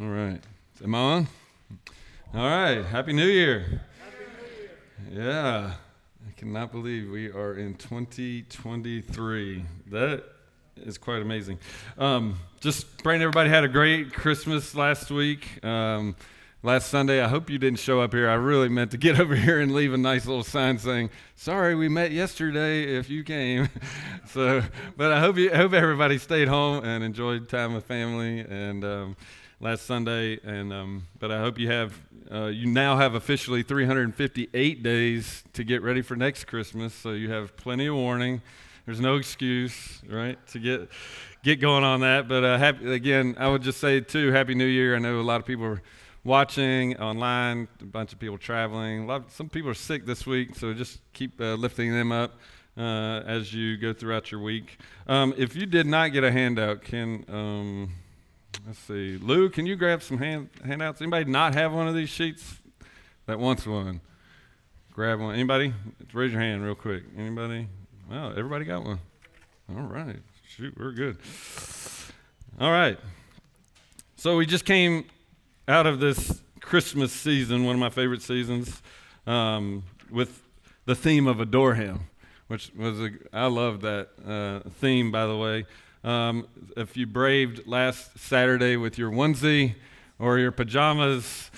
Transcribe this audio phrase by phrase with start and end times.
[0.00, 0.40] All right.
[0.84, 1.28] Am I on?
[2.32, 2.84] All right.
[2.84, 3.80] Happy New Year.
[5.10, 5.72] Yeah.
[5.74, 9.64] I cannot believe we are in 2023.
[9.90, 10.22] That
[10.76, 11.58] is quite amazing.
[11.98, 15.64] Um, just praying everybody had a great Christmas last week.
[15.64, 16.14] Um,
[16.62, 18.30] last Sunday, I hope you didn't show up here.
[18.30, 21.74] I really meant to get over here and leave a nice little sign saying, "Sorry,
[21.74, 22.84] we met yesterday.
[22.84, 23.68] If you came."
[24.28, 24.62] so,
[24.96, 28.84] but I hope you, hope everybody stayed home and enjoyed time with family and.
[28.84, 29.16] Um,
[29.60, 31.98] last Sunday, and um, but I hope you have
[32.30, 37.30] uh, you now have officially 358 days to get ready for next Christmas, so you
[37.30, 38.42] have plenty of warning.
[38.86, 40.88] There's no excuse, right, to get
[41.42, 42.28] get going on that.
[42.28, 44.94] But uh, happy, again, I would just say too, Happy New Year.
[44.94, 45.82] I know a lot of people are
[46.24, 49.04] watching online, a bunch of people traveling.
[49.04, 52.38] A lot, some people are sick this week, so just keep uh, lifting them up.
[52.76, 56.80] Uh, as you go throughout your week, um, if you did not get a handout,
[56.80, 57.90] can um,
[58.66, 59.18] Let's see.
[59.18, 61.00] Lou, can you grab some hand, handouts?
[61.00, 62.56] Anybody not have one of these sheets
[63.26, 64.00] that wants one?
[64.92, 65.34] Grab one.
[65.34, 65.72] Anybody?
[66.12, 67.04] Raise your hand real quick.
[67.16, 67.68] Anybody?
[68.10, 68.98] Well, everybody got one.
[69.70, 70.16] All right.
[70.48, 71.18] Shoot, we're good.
[72.60, 72.98] All right.
[74.16, 75.04] So we just came
[75.68, 78.82] out of this Christmas season, one of my favorite seasons,
[79.26, 80.42] um, with
[80.86, 82.00] the theme of Adore Him,
[82.48, 85.66] which was a, I love that uh, theme, by the way.
[86.08, 89.74] Um, if you braved last Saturday with your onesie
[90.18, 91.50] or your pajamas,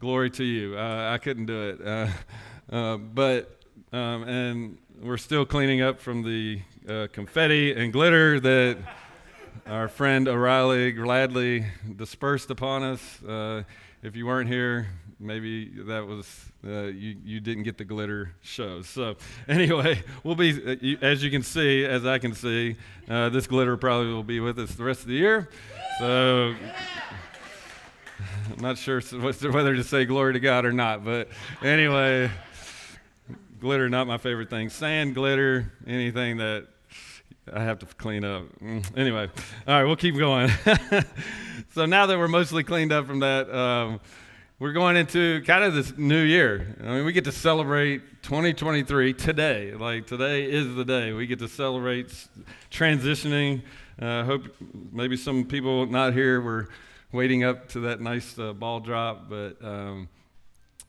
[0.00, 0.78] glory to you.
[0.78, 1.86] Uh, I couldn't do it.
[1.86, 3.60] Uh, uh, but,
[3.92, 8.78] um, and we're still cleaning up from the uh, confetti and glitter that
[9.66, 13.22] our friend O'Reilly gladly dispersed upon us.
[13.22, 13.62] Uh,
[14.02, 14.88] if you weren't here,
[15.22, 16.26] maybe that was
[16.66, 18.82] uh, you, you didn't get the glitter show.
[18.82, 19.16] So
[19.48, 22.76] anyway, we'll be uh, as you can see, as I can see,
[23.08, 25.48] uh, this glitter probably will be with us the rest of the year.
[25.98, 26.54] So
[28.50, 31.28] I'm not sure whether to say glory to God or not, but
[31.62, 32.30] anyway,
[33.60, 34.68] glitter not my favorite thing.
[34.68, 36.66] Sand, glitter, anything that
[37.52, 38.44] I have to clean up.
[38.62, 39.28] Mm, anyway,
[39.66, 40.50] all right, we'll keep going.
[41.74, 43.52] so now that we're mostly cleaned up from that.
[43.52, 44.00] Um,
[44.62, 46.76] we're going into kind of this new year.
[46.80, 49.74] I mean, we get to celebrate 2023 today.
[49.74, 52.14] Like today is the day we get to celebrate
[52.70, 53.62] transitioning.
[53.98, 54.54] I uh, hope
[54.92, 56.68] maybe some people not here were
[57.10, 60.08] waiting up to that nice uh, ball drop, but um,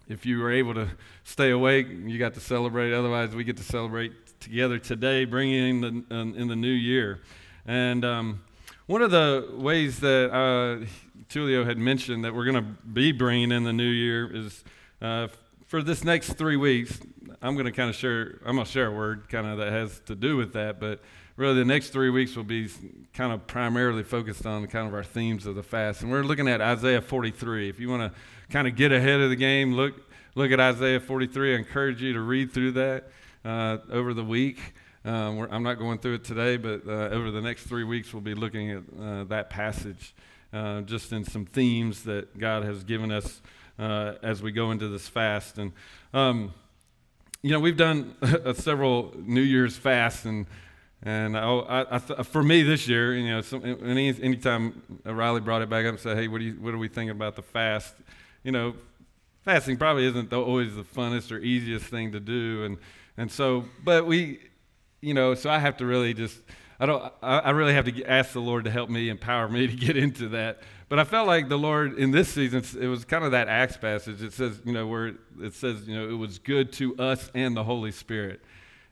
[0.07, 0.87] if you were able to
[1.23, 2.93] stay awake, you got to celebrate.
[2.93, 7.21] Otherwise, we get to celebrate together today, bringing in the, in the new year.
[7.65, 8.43] And um,
[8.85, 10.85] one of the ways that uh,
[11.33, 14.63] Tulio had mentioned that we're going to be bringing in the new year is
[15.01, 15.27] uh,
[15.65, 16.99] for this next three weeks.
[17.41, 18.39] I'm going to kind of share.
[18.45, 20.99] I'm going to share a word kind of that has to do with that, but
[21.35, 22.69] really the next three weeks will be
[23.15, 26.47] kind of primarily focused on kind of our themes of the fast, and we're looking
[26.47, 27.67] at Isaiah 43.
[27.67, 28.19] If you want to
[28.51, 29.95] kind of get ahead of the game, look
[30.35, 31.55] look at Isaiah 43.
[31.55, 33.09] I encourage you to read through that
[33.43, 34.59] uh, over the week.
[35.03, 38.21] Um, I'm not going through it today, but uh, over the next three weeks, we'll
[38.21, 40.13] be looking at uh, that passage
[40.53, 43.41] uh, just in some themes that God has given us
[43.79, 45.57] uh, as we go into this fast.
[45.57, 45.71] And,
[46.13, 46.53] um,
[47.41, 48.15] you know, we've done
[48.55, 50.45] several New Year's fasts, and
[51.05, 55.69] and I, I, for me this year, you know, some, any anytime Riley brought it
[55.69, 57.93] back up and said, "Hey, what do you what do we thinking about the fast?"
[58.43, 58.75] You know,
[59.43, 62.77] fasting probably isn't the, always the funnest or easiest thing to do, and
[63.17, 64.39] and so, but we,
[65.01, 66.37] you know, so I have to really just
[66.79, 67.13] I don't.
[67.21, 70.29] I, really have to ask the Lord to help me, empower me to get into
[70.29, 70.59] that.
[70.89, 73.77] But I felt like the Lord in this season, it was kind of that Acts
[73.77, 74.21] passage.
[74.21, 77.55] It says, you know, where it says, you know, it was good to us and
[77.55, 78.41] the Holy Spirit,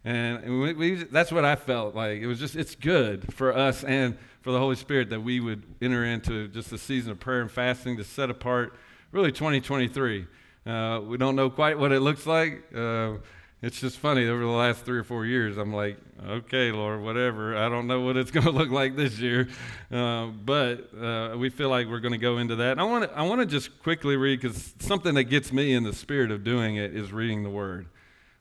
[0.03, 2.22] and we, we, that's what I felt like.
[2.22, 5.63] It was just, it's good for us and for the Holy Spirit that we would
[5.81, 8.74] enter into just a season of prayer and fasting to set apart,
[9.12, 10.25] really 2023.
[10.66, 12.63] Uh, we don't know quite what it looks like.
[12.75, 13.13] Uh,
[13.61, 17.57] it's just funny over the last three or four years i'm like okay lord whatever.
[17.57, 19.47] I don't know what it's going to look like this year.
[19.91, 22.74] Uh, but uh, we feel like we're going to go into that.
[22.74, 25.74] And i want to i want to just quickly read because something that gets me
[25.74, 27.88] in the spirit of doing it is reading the word.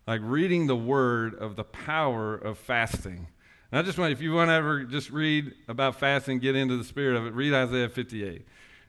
[0.06, 3.28] Like reading the word of the power of fasting.
[3.72, 6.76] And i just want if you want to ever just read about fasting get into
[6.76, 8.44] the spirit of it read isaiah 58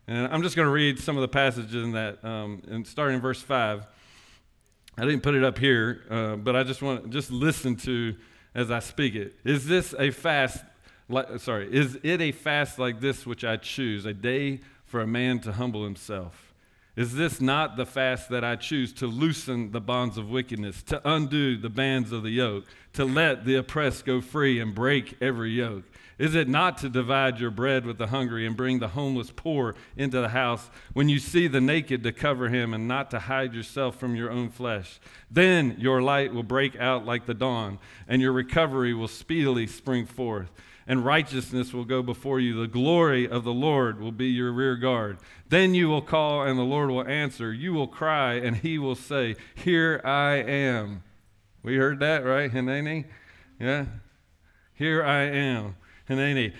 [0.08, 3.18] and i'm just going to read some of the passages in that um, and starting
[3.18, 3.86] in verse 5
[4.98, 8.16] I didn't put it up here, uh, but I just want just listen to
[8.54, 9.36] as I speak it.
[9.44, 10.64] Is this a fast?
[11.08, 15.08] Like, sorry, is it a fast like this which I choose, a day for a
[15.08, 16.54] man to humble himself?
[16.96, 21.02] Is this not the fast that I choose to loosen the bonds of wickedness, to
[21.10, 25.52] undo the bands of the yoke, to let the oppressed go free and break every
[25.52, 25.86] yoke?
[26.22, 29.74] Is it not to divide your bread with the hungry and bring the homeless poor
[29.98, 33.56] into the house when you see the naked to cover him and not to hide
[33.56, 35.00] yourself from your own flesh?
[35.32, 40.06] Then your light will break out like the dawn, and your recovery will speedily spring
[40.06, 40.52] forth
[40.86, 42.60] and righteousness will go before you.
[42.60, 45.18] The glory of the Lord will be your rear guard.
[45.50, 47.52] Then you will call, and the Lord will answer.
[47.52, 51.02] You will cry, and he will say, Here I am.
[51.64, 53.06] We heard that, right, Hineni?
[53.60, 53.86] Yeah?
[54.74, 55.78] Here I am.
[56.12, 56.54] Hineni.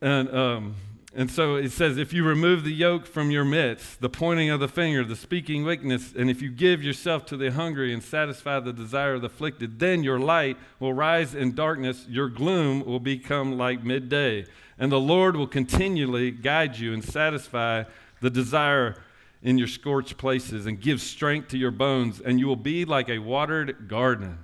[0.00, 0.74] And, um,
[1.14, 4.60] and so it says, if you remove the yoke from your midst, the pointing of
[4.60, 8.60] the finger, the speaking weakness, and if you give yourself to the hungry and satisfy
[8.60, 13.00] the desire of the afflicted, then your light will rise in darkness, your gloom will
[13.00, 14.44] become like midday.
[14.78, 17.84] And the Lord will continually guide you and satisfy
[18.20, 19.02] the desire
[19.42, 23.08] in your scorched places and give strength to your bones, and you will be like
[23.08, 24.38] a watered garden,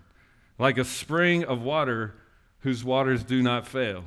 [0.59, 2.15] like a spring of water
[2.65, 4.05] whose waters do not fail.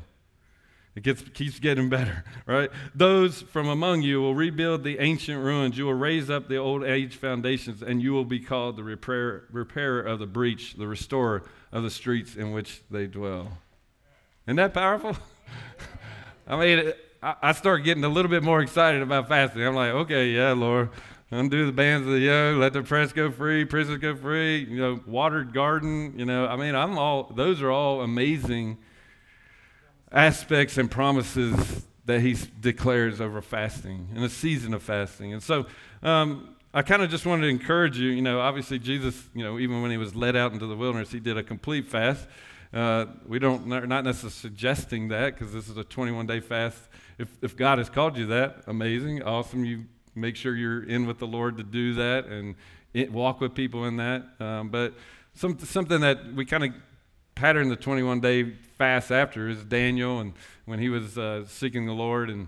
[0.95, 2.71] It gets, keeps getting better, right?
[2.95, 5.77] Those from among you will rebuild the ancient ruins.
[5.77, 9.43] You will raise up the old age foundations, and you will be called the repairer,
[9.51, 13.59] repairer of the breach, the restorer of the streets in which they dwell.
[14.47, 15.15] Isn't that powerful?
[16.47, 19.61] I mean, I, I start getting a little bit more excited about fasting.
[19.61, 20.89] I'm like, okay, yeah, Lord,
[21.31, 24.77] undo the bands of the yoke, let the press go free, prisoners go free, you
[24.77, 26.47] know, watered garden, you know.
[26.47, 28.77] I mean, I'm all, those are all amazing
[30.11, 35.33] aspects and promises that he declares over fasting in a season of fasting.
[35.33, 35.65] And so
[36.01, 38.09] um, I kind of just wanted to encourage you.
[38.09, 41.11] You know, obviously, Jesus, you know, even when he was led out into the wilderness,
[41.11, 42.25] he did a complete fast.
[42.73, 46.79] Uh, we don't, not necessarily suggesting that because this is a 21 day fast.
[47.17, 49.65] If, if God has called you that, amazing, awesome.
[49.65, 49.85] You
[50.17, 52.55] make sure you're in with the Lord to do that and
[52.93, 54.25] it, walk with people in that.
[54.39, 54.93] Um, but
[55.33, 56.71] some, something that we kind of
[57.35, 60.33] pattern the 21 day fast after is Daniel, and
[60.65, 62.47] when he was uh, seeking the Lord, and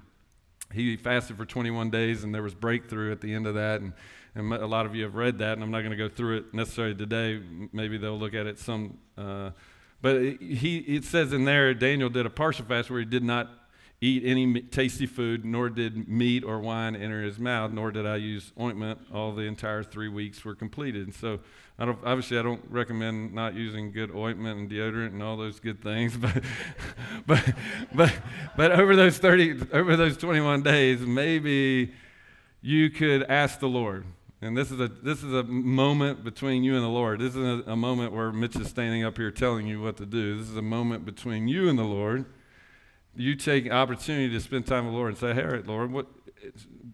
[0.74, 3.82] he fasted for 21 days, and there was breakthrough at the end of that.
[3.82, 3.94] And,
[4.36, 6.38] and a lot of you have read that, and I'm not going to go through
[6.38, 7.42] it necessarily today.
[7.72, 8.98] Maybe they'll look at it some.
[9.18, 9.52] Uh,
[10.02, 13.50] but he, it says in there, Daniel did a partial fast where he did not
[14.02, 18.16] eat any tasty food, nor did meat or wine enter his mouth, nor did I
[18.16, 19.00] use ointment.
[19.14, 21.06] All the entire three weeks were completed.
[21.06, 21.40] And so,
[21.78, 25.82] I obviously, I don't recommend not using good ointment and deodorant and all those good
[25.82, 26.18] things.
[27.26, 27.54] But, but,
[27.94, 28.14] but,
[28.56, 31.94] but over those thirty, over those twenty-one days, maybe
[32.62, 34.06] you could ask the Lord.
[34.42, 37.20] And this is a this is a moment between you and the Lord.
[37.20, 40.06] This is a, a moment where Mitch is standing up here telling you what to
[40.06, 40.38] do.
[40.38, 42.26] This is a moment between you and the Lord
[43.20, 46.08] you take opportunity to spend time with the Lord and say, hey, Lord, what,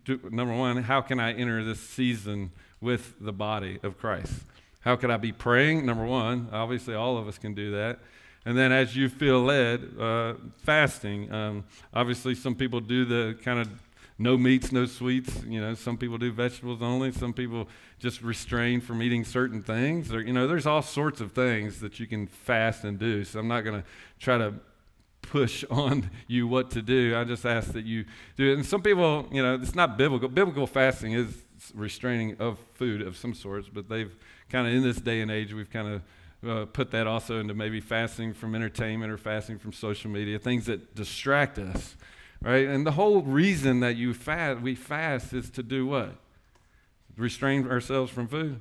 [0.05, 2.51] do, number one, how can I enter this season
[2.81, 4.33] with the body of Christ?
[4.81, 5.85] How can I be praying?
[5.85, 7.99] Number one, obviously, all of us can do that.
[8.43, 10.33] And then as you feel led, uh,
[10.63, 11.31] fasting.
[11.31, 11.63] Um,
[11.93, 13.69] obviously, some people do the kind of
[14.17, 15.43] no meats, no sweets.
[15.43, 17.11] You know, some people do vegetables only.
[17.11, 17.67] Some people
[17.99, 20.11] just restrain from eating certain things.
[20.11, 23.23] Or, you know, there's all sorts of things that you can fast and do.
[23.25, 23.87] So I'm not going to
[24.19, 24.55] try to
[25.25, 27.15] push on you what to do.
[27.15, 28.05] I just ask that you
[28.37, 28.55] do it.
[28.55, 30.29] And some people, you know, it's not biblical.
[30.29, 31.43] Biblical fasting is
[31.73, 34.15] restraining of food of some sorts, but they've
[34.49, 36.01] kind of, in this day and age, we've kind of
[36.47, 40.65] uh, put that also into maybe fasting from entertainment or fasting from social media, things
[40.65, 41.95] that distract us,
[42.41, 42.67] right?
[42.67, 46.15] And the whole reason that you fast, we fast is to do what?
[47.17, 48.59] Restrain ourselves from food?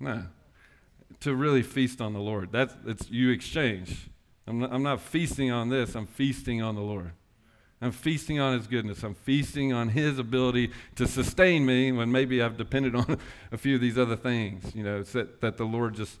[0.00, 0.24] No.
[1.20, 2.50] To really feast on the Lord.
[2.52, 4.10] That's it's you exchange.
[4.46, 7.12] I'm not, I'm not feasting on this, I'm feasting on the Lord.
[7.80, 9.02] I'm feasting on His goodness.
[9.02, 13.18] I'm feasting on His ability to sustain me when maybe I've depended on
[13.52, 16.18] a few of these other things, you know, that, that the Lord just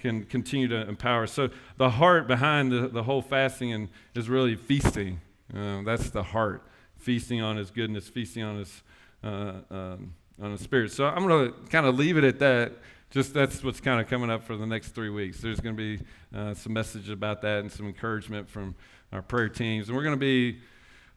[0.00, 1.26] can continue to empower.
[1.26, 5.20] So the heart behind the, the whole fasting and is really feasting.
[5.54, 6.66] Uh, that's the heart,
[6.96, 8.82] feasting on His goodness, feasting on His
[9.22, 10.90] uh, um, on His Spirit.
[10.90, 12.72] So I'm going to kind of leave it at that
[13.14, 15.40] just that's what's kind of coming up for the next three weeks.
[15.40, 16.04] There's going to be
[16.36, 18.74] uh, some message about that and some encouragement from
[19.12, 19.86] our prayer teams.
[19.86, 20.58] And we're going to be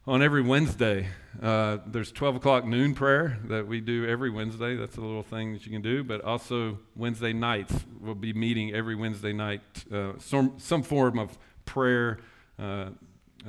[0.06, 1.08] on every Wednesday.
[1.42, 4.76] Uh, there's 12 o'clock noon prayer that we do every Wednesday.
[4.76, 6.04] That's a little thing that you can do.
[6.04, 9.62] But also Wednesday nights, we'll be meeting every Wednesday night,
[9.92, 11.36] uh, some, some form of
[11.66, 12.20] prayer,
[12.60, 12.90] uh,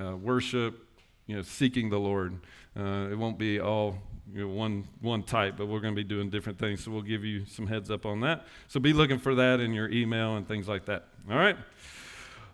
[0.00, 0.88] uh, worship,
[1.26, 2.40] you know, seeking the Lord.
[2.75, 3.99] Uh, it won't be all
[4.32, 6.85] you one one type, but we're going to be doing different things.
[6.85, 8.47] So we'll give you some heads up on that.
[8.68, 11.04] So be looking for that in your email and things like that.
[11.30, 11.56] All right.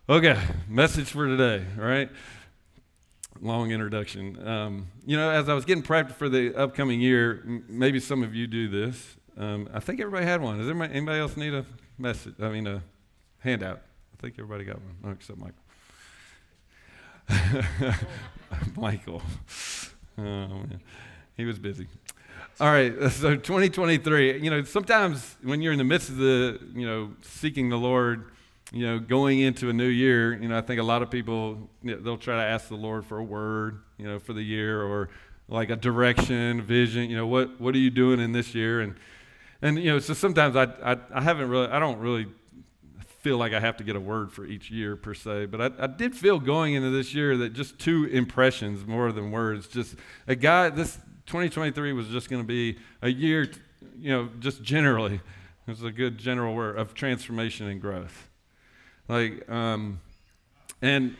[0.09, 0.39] Okay.
[0.69, 1.65] Message for today.
[1.79, 2.11] All right.
[3.41, 4.47] Long introduction.
[4.47, 8.23] Um, you know, as I was getting prepped for the upcoming year, m- maybe some
[8.23, 9.17] of you do this.
[9.37, 10.59] Um, I think everybody had one.
[10.59, 11.67] Does everybody, anybody else need a
[11.99, 12.35] message?
[12.41, 12.83] I mean, a
[13.39, 13.81] handout.
[14.17, 15.65] I think everybody got one, oh, except Michael.
[18.77, 19.23] Michael.
[20.17, 20.81] Oh, man.
[21.37, 21.89] He was busy.
[22.61, 24.41] All right, so 2023.
[24.41, 28.31] You know, sometimes when you're in the midst of the, you know, seeking the Lord,
[28.73, 31.69] you know, going into a new year, you know, I think a lot of people
[31.83, 34.43] you know, they'll try to ask the Lord for a word, you know, for the
[34.43, 35.11] year or
[35.49, 37.11] like a direction, vision.
[37.11, 38.81] You know, what what are you doing in this year?
[38.81, 38.95] And
[39.61, 42.27] and you know, so sometimes I I, I haven't really I don't really
[43.25, 45.85] feel like I have to get a word for each year per se, but I,
[45.85, 49.67] I did feel going into this year that just two impressions more than words.
[49.67, 49.97] Just
[50.29, 50.69] a guy.
[50.69, 53.51] This 2023 was just going to be a year,
[53.99, 55.21] you know, just generally.
[55.67, 58.29] It was a good general word of transformation and growth.
[59.09, 60.01] Like, um,
[60.83, 61.17] and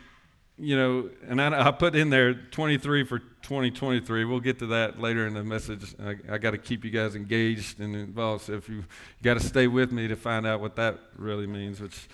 [0.57, 4.23] you know, and I, I, put in there 23 for 2023.
[4.23, 5.93] We'll get to that later in the message.
[6.01, 8.45] I, I got to keep you guys engaged and involved.
[8.45, 8.83] So if you, you
[9.23, 12.07] got to stay with me to find out what that really means, which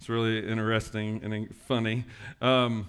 [0.00, 2.04] is really interesting and funny.
[2.40, 2.88] Um,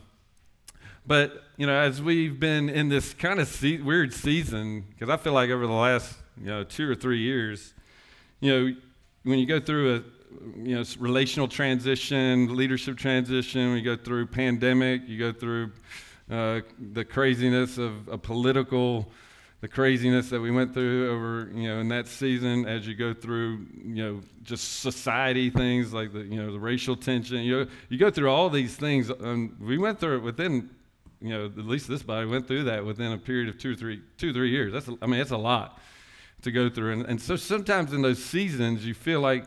[1.05, 5.17] but you know, as we've been in this kind of se- weird season, because I
[5.17, 7.73] feel like over the last you know two or three years,
[8.39, 8.75] you know,
[9.23, 10.03] when you go through a
[10.57, 13.73] you know, relational transition, leadership transition.
[13.73, 15.01] We go through pandemic.
[15.07, 15.71] You go through
[16.29, 16.61] uh,
[16.93, 19.11] the craziness of a political,
[19.61, 22.65] the craziness that we went through over, you know, in that season.
[22.65, 26.95] As you go through, you know, just society things like the, you know, the racial
[26.95, 27.39] tension.
[27.39, 29.09] You you go through all these things.
[29.09, 30.69] and we went through it within,
[31.23, 33.75] you know, at least this body went through that within a period of two or
[33.75, 34.73] three, two three years.
[34.73, 35.79] That's, I mean, it's a lot
[36.41, 36.91] to go through.
[36.93, 39.45] And, and so sometimes in those seasons, you feel like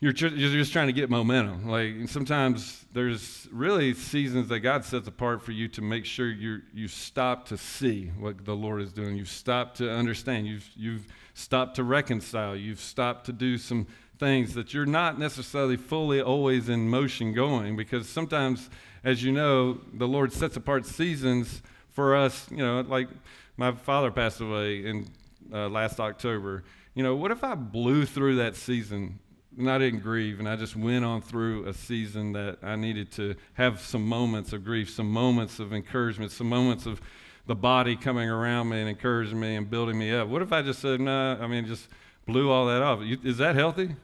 [0.00, 1.68] you're, you're just trying to get momentum.
[1.68, 6.60] Like sometimes there's really seasons that God sets apart for you to make sure you
[6.72, 9.16] you stop to see what the Lord is doing.
[9.16, 10.46] You've stopped to understand.
[10.46, 12.54] You've you've stopped to reconcile.
[12.54, 17.76] You've stopped to do some things that you're not necessarily fully always in motion going
[17.76, 18.68] because sometimes,
[19.04, 22.46] as you know, the Lord sets apart seasons for us.
[22.50, 23.08] You know, like
[23.56, 25.08] my father passed away in
[25.52, 26.64] uh, last October.
[26.94, 29.18] You know, what if I blew through that season
[29.56, 33.10] and I didn't grieve, and I just went on through a season that I needed
[33.12, 37.00] to have some moments of grief, some moments of encouragement, some moments of
[37.46, 40.28] the body coming around me and encouraging me and building me up.
[40.28, 41.88] What if I just said, no, nah, I mean, just
[42.24, 43.00] blew all that off?
[43.02, 43.96] Is that healthy?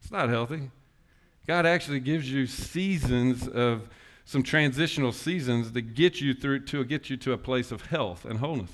[0.00, 0.70] It's not healthy.
[1.48, 3.88] God actually gives you seasons of
[4.26, 8.26] some transitional seasons to get you through to get you to a place of health
[8.26, 8.70] and wholeness.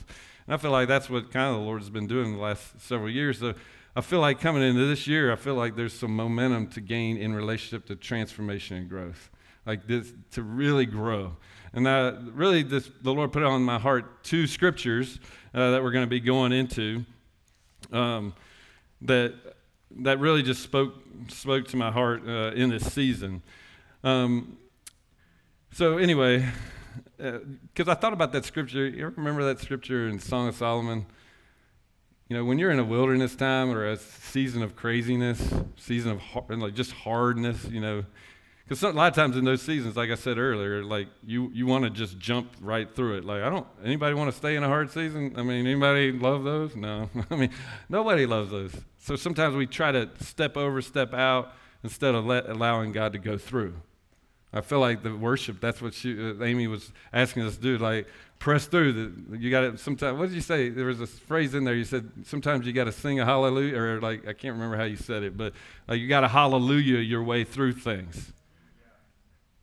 [0.48, 2.80] And I feel like that's what kind of the Lord has been doing the last
[2.80, 3.38] several years.
[3.38, 3.54] So
[3.94, 7.16] I feel like coming into this year, I feel like there's some momentum to gain
[7.16, 9.30] in relationship to transformation and growth,
[9.66, 11.36] like this to really grow.
[11.74, 15.20] And I, really, this, the Lord put on my heart two scriptures
[15.54, 17.04] uh, that we're going to be going into
[17.92, 18.34] um,
[19.02, 19.34] that
[19.98, 20.94] that really just spoke
[21.28, 23.42] spoke to my heart uh, in this season.
[24.02, 24.58] Um,
[25.72, 26.46] so anyway,
[27.16, 28.86] because uh, I thought about that scripture.
[28.86, 31.06] You remember that scripture in Song of Solomon?
[32.28, 36.20] You know, when you're in a wilderness time or a season of craziness, season of
[36.20, 38.04] hard, like just hardness, you know,
[38.66, 41.66] because a lot of times in those seasons, like I said earlier, like you, you
[41.66, 43.24] want to just jump right through it.
[43.24, 43.66] Like I don't.
[43.84, 45.34] Anybody want to stay in a hard season?
[45.36, 46.74] I mean, anybody love those?
[46.74, 47.10] No.
[47.30, 47.50] I mean,
[47.90, 48.74] nobody loves those.
[48.98, 51.52] So sometimes we try to step over, step out
[51.82, 53.74] instead of let, allowing God to go through.
[54.50, 55.60] I feel like the worship.
[55.60, 57.76] That's what she, uh, Amy was asking us to do.
[57.76, 58.06] Like
[58.38, 58.92] press through.
[58.92, 60.18] The, you got to sometimes.
[60.18, 60.70] What did you say?
[60.70, 61.74] There was a phrase in there.
[61.74, 64.84] You said sometimes you got to sing a hallelujah, or like I can't remember how
[64.84, 65.52] you said it, but
[65.86, 68.32] like you got to hallelujah your way through things.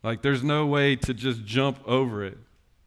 [0.04, 2.38] Like there's no way to just jump over it,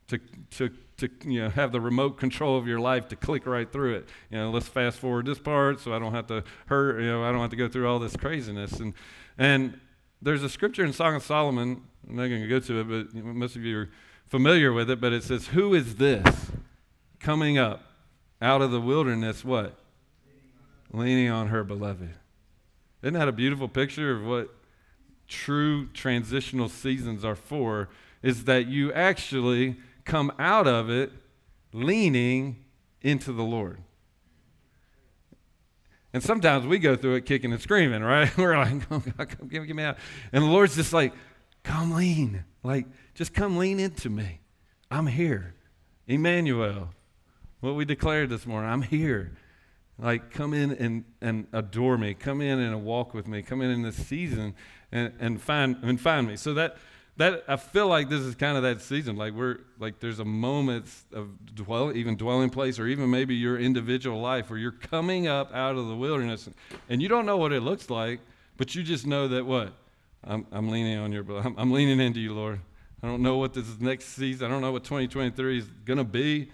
[0.08, 0.18] to
[0.52, 3.94] to to you know have the remote control of your life to click right through
[3.94, 4.08] it.
[4.30, 7.00] You know, let's fast forward this part so I don't have to hurt.
[7.00, 8.80] You know, I don't have to go through all this craziness.
[8.80, 8.94] And
[9.38, 9.78] and
[10.24, 11.82] there's a scripture in Song of Solomon.
[12.08, 13.90] I'm not going to go to it, but most of you are
[14.26, 16.50] familiar with it, but it says, Who is this
[17.20, 17.84] coming up
[18.40, 19.44] out of the wilderness?
[19.44, 19.78] What?
[20.92, 22.10] Leaning on her beloved.
[23.02, 24.54] Isn't that a beautiful picture of what
[25.34, 27.88] true transitional seasons are for?
[28.22, 31.12] Is that you actually come out of it
[31.72, 32.64] leaning
[33.02, 33.78] into the Lord.
[36.12, 38.34] And sometimes we go through it kicking and screaming, right?
[38.38, 39.98] We're like, oh God, come give, me out.
[40.32, 41.12] And the Lord's just like,
[41.64, 42.44] come lean.
[42.62, 44.40] Like, just come lean into me.
[44.90, 45.54] I'm here.
[46.06, 46.90] Emmanuel,
[47.60, 49.32] what we declared this morning, I'm here.
[49.98, 52.14] Like, come in and, and adore me.
[52.14, 53.42] Come in and walk with me.
[53.42, 54.54] Come in in this season
[54.90, 56.36] and, and, find, and find me.
[56.36, 56.76] So that,
[57.16, 59.16] that I feel like this is kind of that season.
[59.16, 63.56] Like we're like there's a moment of dwell, even dwelling place, or even maybe your
[63.58, 66.48] individual life where you're coming up out of the wilderness,
[66.88, 68.20] and you don't know what it looks like,
[68.56, 69.74] but you just know that what
[70.24, 72.60] I'm, I'm leaning on your, I'm, I'm leaning into you, Lord.
[73.02, 76.04] I don't know what this next season, I don't know what 2023 is going to
[76.04, 76.50] be.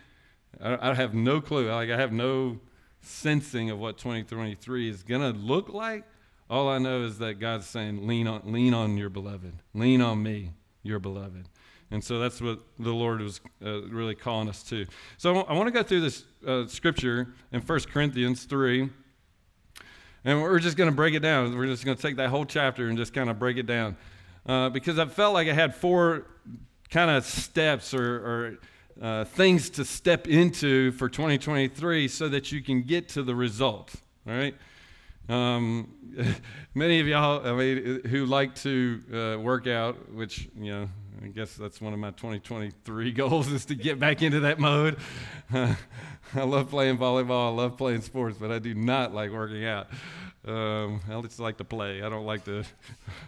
[0.61, 1.71] I, I have no clue.
[1.71, 2.59] Like, I have no
[3.01, 6.05] sensing of what 2023 is going to look like.
[6.49, 9.55] All I know is that God's saying, lean on, lean on your beloved.
[9.73, 10.53] Lean on me,
[10.83, 11.49] your beloved.
[11.93, 14.87] And so that's what the Lord was uh, really calling us to.
[15.17, 18.91] So I want to go through this uh, scripture in 1 Corinthians 3.
[20.25, 21.57] And we're just going to break it down.
[21.57, 23.97] We're just going to take that whole chapter and just kind of break it down.
[24.47, 26.27] Uh, because I felt like I had four
[26.91, 28.59] kind of steps or, or
[29.01, 33.95] uh, things to step into for 2023 so that you can get to the result.
[34.27, 34.55] All right?
[35.29, 35.95] Um,
[36.75, 40.89] many of y'all, I mean, who like to uh, work out, which, you know,
[41.23, 44.97] I guess that's one of my 2023 goals is to get back into that mode.
[45.53, 45.77] I
[46.35, 47.53] love playing volleyball.
[47.53, 49.89] I love playing sports, but I do not like working out.
[50.47, 52.03] Um, I just like to play.
[52.03, 52.65] I don't like to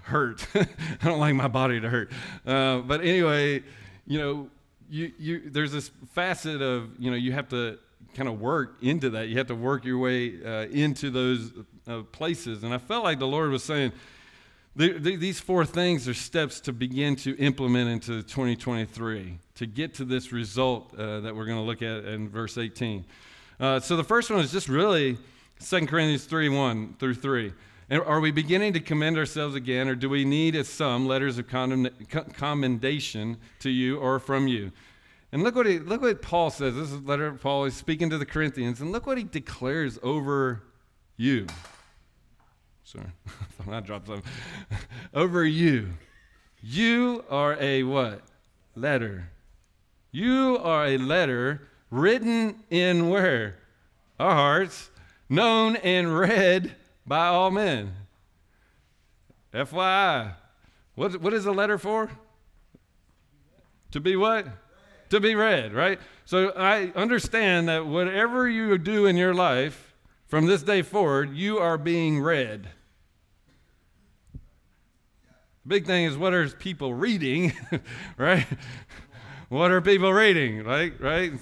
[0.04, 0.47] hurt.
[0.54, 0.66] I
[1.04, 2.11] don't like my body to hurt.
[2.47, 3.62] Uh, but anyway,
[4.07, 4.49] you know,
[4.92, 7.78] you, you, there's this facet of, you know, you have to
[8.14, 9.28] kind of work into that.
[9.28, 11.50] You have to work your way uh, into those
[11.88, 12.62] uh, places.
[12.62, 13.92] And I felt like the Lord was saying,
[14.76, 19.94] the, the, these four things are steps to begin to implement into 2023 to get
[19.94, 23.06] to this result uh, that we're going to look at in verse 18.
[23.58, 25.16] Uh, so the first one is just really
[25.66, 27.54] 2 Corinthians 3 1 through 3.
[27.92, 31.37] And are we beginning to commend ourselves again, or do we need, as some, letters
[31.37, 34.72] of commendation to you or from you?
[35.30, 36.75] And look what, he, look what Paul says.
[36.75, 37.64] This is letter Paul.
[37.64, 40.62] He's speaking to the Corinthians, and look what he declares over
[41.18, 41.46] you.
[42.82, 44.32] Sorry, I thought I dropped something.
[45.12, 45.90] over you.
[46.62, 48.22] You are a what?
[48.75, 49.28] Letter.
[50.12, 53.58] You are a letter written in where?
[54.18, 54.88] Our hearts
[55.28, 56.75] known and read
[57.06, 57.94] by all men.
[59.52, 60.35] FYI.
[60.94, 62.11] What, what is a letter for?
[63.92, 64.47] To be what?
[65.11, 66.00] To be read, right?
[66.25, 69.94] So I understand that whatever you do in your life
[70.26, 72.68] from this day forward, you are being read.
[75.64, 77.53] The big thing is what are people reading,
[78.16, 78.46] right?
[79.50, 80.98] what are people reading, right?
[80.98, 81.33] Right?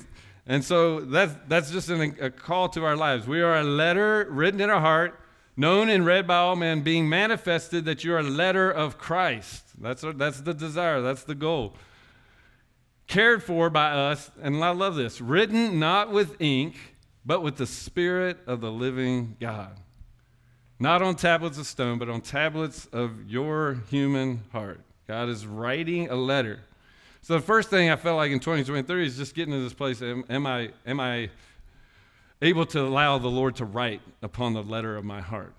[0.46, 3.28] And so that's, that's just an, a call to our lives.
[3.28, 5.19] We are a letter written in our heart,
[5.56, 9.64] known and read by all men, being manifested that you are a letter of Christ.
[9.80, 11.74] That's, that's the desire, that's the goal.
[13.06, 16.76] Cared for by us, and I love this, written not with ink,
[17.24, 19.76] but with the Spirit of the living God.
[20.78, 24.80] Not on tablets of stone, but on tablets of your human heart.
[25.06, 26.60] God is writing a letter
[27.22, 30.00] so the first thing I felt like in 2023 is just getting to this place.
[30.00, 31.30] Am, am, I, am I
[32.42, 35.55] able to allow the Lord to write upon the letter of my heart?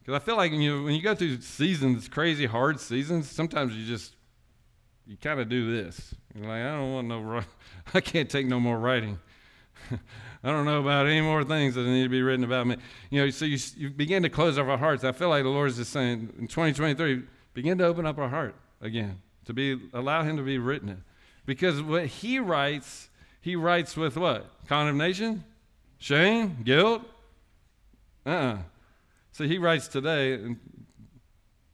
[0.00, 3.74] Because I feel like you know, when you go through seasons, crazy hard seasons, sometimes
[3.74, 4.14] you just
[5.06, 6.14] you kind of do this.
[6.34, 7.42] You're like, I don't want no,
[7.94, 9.18] I can't take no more writing.
[9.90, 12.76] I don't know about any more things that need to be written about me.
[13.10, 15.04] You know, so you, you begin to close off our hearts.
[15.04, 17.22] I feel like the Lord is just saying in 2023,
[17.54, 21.02] begin to open up our heart again to be allow him to be written
[21.46, 23.08] Because what he writes,
[23.40, 24.50] he writes with what?
[24.68, 25.44] Condemnation?
[25.98, 26.58] Shame?
[26.64, 27.02] Guilt?
[28.24, 28.58] Uh-uh.
[29.32, 30.56] So he writes today,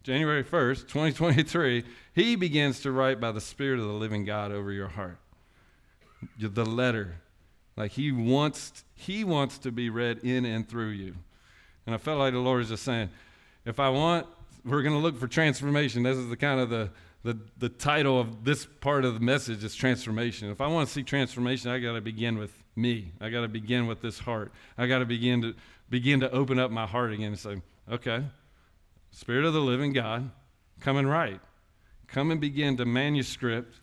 [0.03, 1.85] January 1st, 2023,
[2.15, 5.19] he begins to write by the Spirit of the living God over your heart.
[6.39, 7.17] The letter.
[7.77, 11.17] Like he wants, he wants to be read in and through you.
[11.87, 13.11] And I felt like the Lord is just saying,
[13.65, 14.27] if I want,
[14.65, 16.03] we're going to look for transformation.
[16.03, 16.91] This is the kind of the,
[17.23, 20.51] the, the title of this part of the message is transformation.
[20.51, 23.13] If I want to see transformation, I got to begin with me.
[23.21, 24.53] I got to begin with this heart.
[24.77, 25.55] I got to begin to
[25.91, 28.25] begin to open up my heart again and say, okay,
[29.15, 30.29] Spirit of the living God,
[30.81, 31.41] come and write.
[32.09, 33.81] Come and begin to manuscript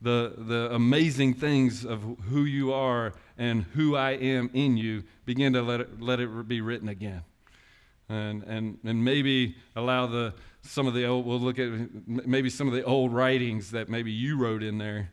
[0.00, 5.04] the, the amazing things of who you are and who I am in you.
[5.24, 7.22] Begin to let it, let it be written again.
[8.08, 11.70] And, and, and maybe allow the, some of the old, we'll look at
[12.06, 15.10] maybe some of the old writings that maybe you wrote in there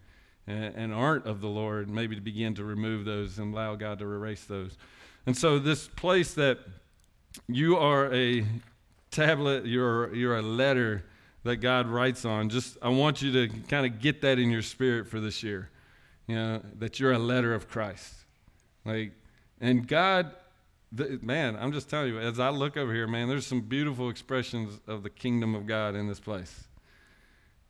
[0.47, 4.05] and, aren't of the Lord, maybe to begin to remove those and allow God to
[4.05, 4.77] erase those.
[5.25, 6.59] And so, this place that
[7.47, 8.45] you are a
[9.11, 11.03] tablet, you're, you're a letter
[11.43, 14.61] that God writes on, just I want you to kind of get that in your
[14.61, 15.69] spirit for this year.
[16.27, 18.13] You know, that you're a letter of Christ.
[18.85, 19.11] Like,
[19.59, 20.31] and God
[20.91, 24.09] the, man, I'm just telling you, as I look over here, man, there's some beautiful
[24.09, 26.65] expressions of the kingdom of God in this place.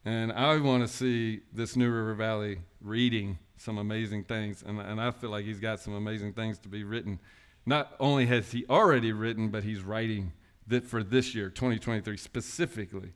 [0.04, 4.64] And I want to see this New River Valley reading some amazing things.
[4.66, 7.20] And, and I feel like he's got some amazing things to be written.
[7.66, 10.34] Not only has he already written, but he's writing
[10.68, 13.14] that for this year, 2023 specifically.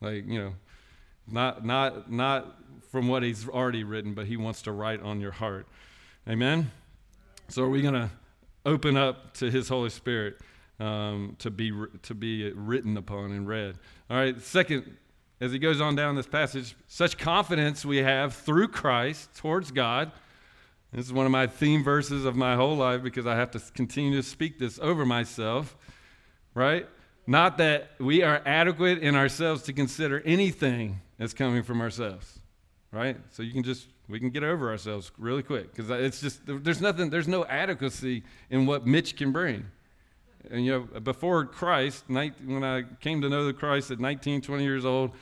[0.00, 0.54] Like, you know,
[1.26, 2.56] not not not
[2.90, 5.66] from what he's already written, but he wants to write on your heart.
[6.28, 6.70] Amen.
[7.48, 8.10] So are we going to
[8.64, 10.38] open up to his Holy Spirit
[10.78, 13.76] um, to be to be written upon and read?
[14.08, 14.40] All right.
[14.40, 14.96] Second,
[15.40, 20.12] as he goes on down this passage, such confidence we have through Christ towards God.
[20.92, 23.60] This is one of my theme verses of my whole life because I have to
[23.74, 25.76] continue to speak this over myself,
[26.52, 26.86] right?
[27.26, 32.40] Not that we are adequate in ourselves to consider anything that's coming from ourselves,
[32.90, 33.16] right?
[33.30, 36.80] So you can just, we can get over ourselves really quick because it's just, there's
[36.80, 39.66] nothing, there's no adequacy in what Mitch can bring.
[40.50, 44.64] And, you know, before Christ, when I came to know the Christ at 19, 20
[44.64, 45.12] years old,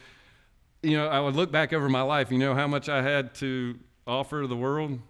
[0.83, 3.35] you know, I would look back over my life, you know how much I had
[3.37, 5.01] to offer the world?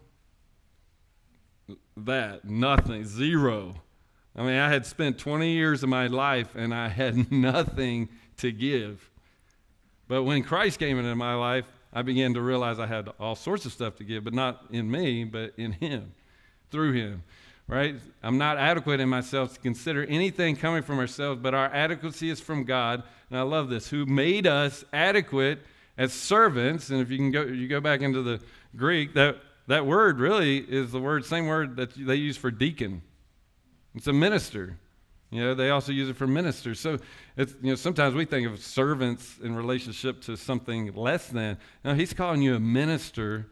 [1.95, 3.75] That, nothing, zero.
[4.35, 8.51] I mean, I had spent 20 years of my life and I had nothing to
[8.51, 9.09] give.
[10.07, 13.65] But when Christ came into my life, I began to realize I had all sorts
[13.65, 16.13] of stuff to give, but not in me, but in Him,
[16.71, 17.23] through Him.
[17.69, 17.95] Right?
[18.23, 22.39] I'm not adequate in myself to consider anything coming from ourselves, but our adequacy is
[22.39, 23.03] from God.
[23.29, 25.59] And I love this, who made us adequate
[25.95, 26.89] as servants.
[26.89, 28.41] And if you can go, you go back into the
[28.75, 33.03] Greek, that, that word really is the word, same word that they use for deacon.
[33.93, 34.79] It's a minister.
[35.29, 36.79] You know, they also use it for ministers.
[36.79, 36.97] So
[37.37, 41.59] it's, you know, sometimes we think of servants in relationship to something less than.
[41.85, 43.47] Now he's calling you a minister,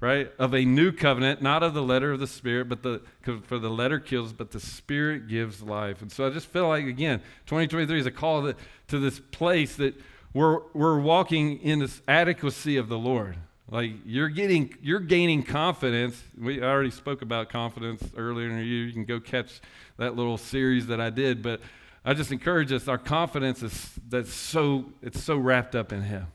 [0.00, 3.02] right, of a new covenant, not of the letter of the Spirit, but the
[3.44, 6.02] for the letter kills, but the Spirit gives life.
[6.02, 8.52] And so I just feel like again, 2023 is a call
[8.88, 9.94] to, this place that
[10.32, 13.36] we're we're walking in this adequacy of the Lord.
[13.70, 16.22] Like you're getting, you're gaining confidence.
[16.38, 18.86] We already spoke about confidence earlier in the year.
[18.86, 19.60] You can go catch
[19.98, 21.42] that little series that I did.
[21.42, 21.60] But
[22.02, 22.88] I just encourage us.
[22.88, 26.28] Our confidence is that's so it's so wrapped up in Him.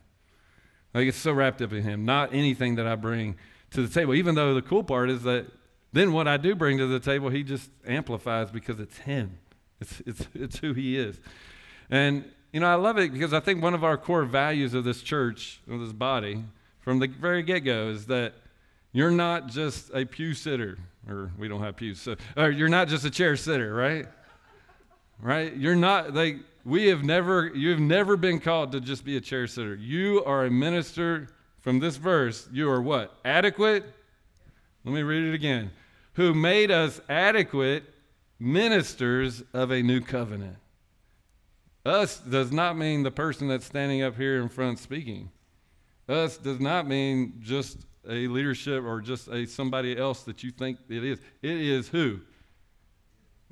[0.93, 3.35] Like it's so wrapped up in Him, not anything that I bring
[3.73, 4.13] to the table.
[4.15, 5.47] Even though the cool part is that
[5.91, 9.37] then what I do bring to the table, He just amplifies because it's Him.
[9.79, 11.19] It's it's it's who He is.
[11.89, 14.83] And you know I love it because I think one of our core values of
[14.83, 16.43] this church, of this body
[16.83, 18.33] from the very get go is that
[18.91, 20.77] you're not just a pew sitter,
[21.09, 24.05] or we don't have pews, so, you're not just a chair sitter, right?
[25.19, 25.55] Right?
[25.55, 29.47] You're not, like, we have never, you've never been called to just be a chair
[29.47, 29.73] sitter.
[29.75, 31.29] You are a minister
[31.63, 32.47] from this verse.
[32.53, 33.17] You are what?
[33.25, 33.83] Adequate?
[34.85, 35.71] Let me read it again.
[36.13, 37.85] Who made us adequate
[38.39, 40.57] ministers of a new covenant.
[41.85, 45.31] Us does not mean the person that's standing up here in front speaking.
[46.07, 50.77] Us does not mean just a leadership or just a somebody else that you think
[50.89, 51.19] it is.
[51.41, 52.19] It is who?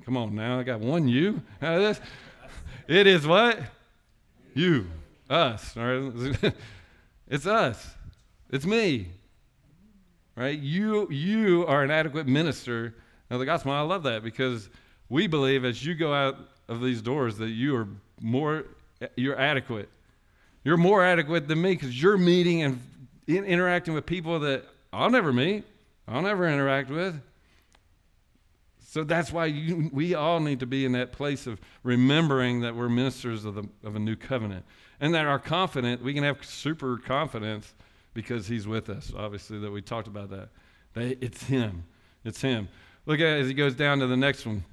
[0.04, 1.42] Come on now, I got one you.
[1.60, 2.00] Out of this.
[2.88, 3.60] It is what?
[4.54, 4.86] You.
[5.30, 5.76] Us.
[5.76, 6.52] All right?
[7.28, 7.94] it's us.
[8.52, 9.08] It's me.
[10.36, 10.58] Right?
[10.58, 12.94] You you are an adequate minister
[13.30, 13.72] of the gospel.
[13.72, 14.68] I love that because
[15.08, 16.36] we believe as you go out
[16.68, 17.88] of these doors that you are
[18.20, 18.64] more
[19.16, 19.88] you're adequate
[20.64, 22.80] you're more adequate than me because you're meeting and
[23.26, 25.64] in, interacting with people that I'll never meet,
[26.06, 27.20] I'll never interact with.
[28.86, 32.76] So that's why you, we all need to be in that place of remembering that
[32.76, 34.64] we're ministers of, the, of a new covenant
[35.00, 37.72] and that our confident, we can have super confidence
[38.14, 40.48] because he's with us, obviously, that we talked about that.
[40.94, 41.84] that it's him.
[42.24, 42.68] It's him.
[43.06, 44.64] Look at it as he goes down to the next one.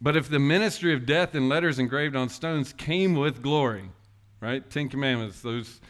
[0.00, 3.90] But if the ministry of death in letters engraved on stones came with glory,
[4.40, 4.68] right?
[4.70, 5.80] Ten Commandments, those,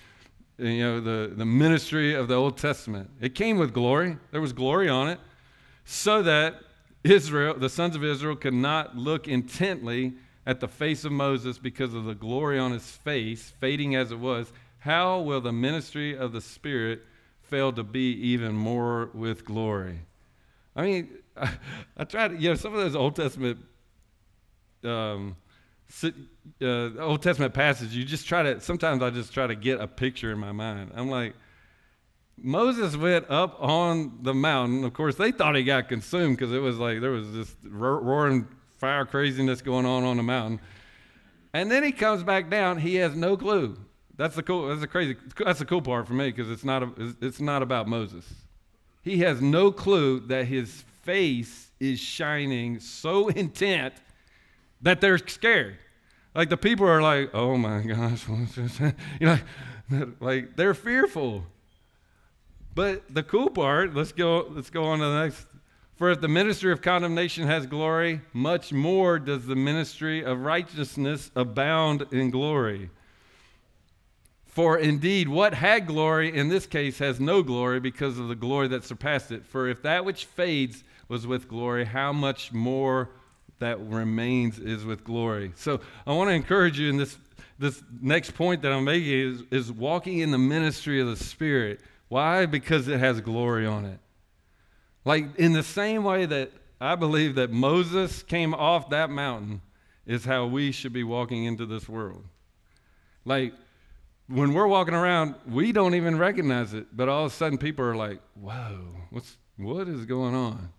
[0.56, 3.10] you know, the, the ministry of the Old Testament.
[3.20, 4.16] It came with glory.
[4.30, 5.20] There was glory on it,
[5.84, 6.60] so that
[7.04, 10.14] Israel, the sons of Israel, could not look intently
[10.46, 14.18] at the face of Moses because of the glory on his face, fading as it
[14.18, 14.50] was.
[14.78, 17.02] How will the ministry of the Spirit
[17.42, 20.00] fail to be even more with glory?
[20.76, 21.50] I mean, I,
[21.96, 23.58] I tried to, you know, some of those Old Testament
[24.84, 25.36] um,
[26.04, 29.86] uh, Old Testament passage, you just try to, sometimes I just try to get a
[29.86, 30.92] picture in my mind.
[30.94, 31.34] I'm like,
[32.36, 34.84] Moses went up on the mountain.
[34.84, 38.46] Of course, they thought he got consumed because it was like there was this roaring
[38.76, 40.60] fire craziness going on on the mountain.
[41.52, 42.78] And then he comes back down.
[42.78, 43.76] He has no clue.
[44.18, 44.68] That's the cool.
[44.68, 45.16] That's the crazy.
[45.42, 46.82] That's the cool part for me because it's not.
[46.82, 48.26] A, it's not about Moses.
[49.00, 53.94] He has no clue that his face is shining so intent
[54.82, 55.78] that they're scared.
[56.34, 58.80] Like the people are like, oh my gosh, what's this?
[59.20, 59.38] You
[59.90, 61.44] know, like they're fearful.
[62.74, 65.46] But the cool part, let's go, let's go on to the next.
[65.96, 71.32] For if the ministry of condemnation has glory, much more does the ministry of righteousness
[71.34, 72.90] abound in glory.
[74.48, 78.68] For indeed, what had glory in this case has no glory because of the glory
[78.68, 79.46] that surpassed it.
[79.46, 83.10] For if that which fades was with glory, how much more
[83.60, 85.52] that remains is with glory.
[85.54, 87.16] So I want to encourage you in this,
[87.58, 91.80] this next point that I'm making is, is walking in the ministry of the Spirit.
[92.08, 92.46] Why?
[92.46, 94.00] Because it has glory on it.
[95.04, 99.60] Like in the same way that I believe that Moses came off that mountain,
[100.08, 102.24] is how we should be walking into this world.
[103.26, 103.52] Like,
[104.28, 107.84] when we're walking around, we don't even recognize it, but all of a sudden people
[107.84, 110.70] are like, "Whoa, what's what is going on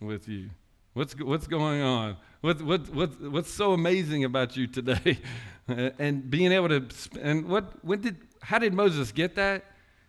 [0.00, 0.50] with you?
[0.94, 2.16] What's what's going on?
[2.40, 5.18] What what what what's so amazing about you today?"
[5.68, 6.88] and being able to
[7.20, 9.64] and what when did how did Moses get that?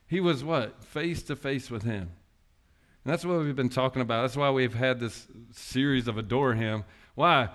[0.07, 2.11] He was what face to face with him.
[3.03, 4.21] And that's what we've been talking about.
[4.21, 6.85] That's why we've had this series of adore him.
[7.15, 7.49] Why?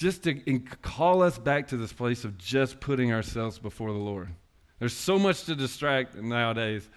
[0.00, 0.32] Just to
[0.80, 4.30] call us back to this place of just putting ourselves before the Lord.
[4.78, 6.88] There's so much to distract nowadays.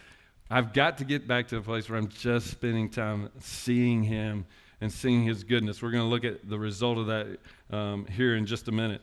[0.49, 4.45] I've got to get back to a place where I'm just spending time seeing Him
[4.79, 5.81] and seeing His goodness.
[5.81, 7.39] We're going to look at the result of that
[7.71, 9.01] um, here in just a minute.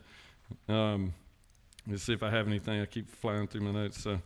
[0.67, 1.13] Um,
[1.87, 2.81] let's see if I have anything.
[2.81, 4.01] I keep flying through my notes.
[4.01, 4.19] So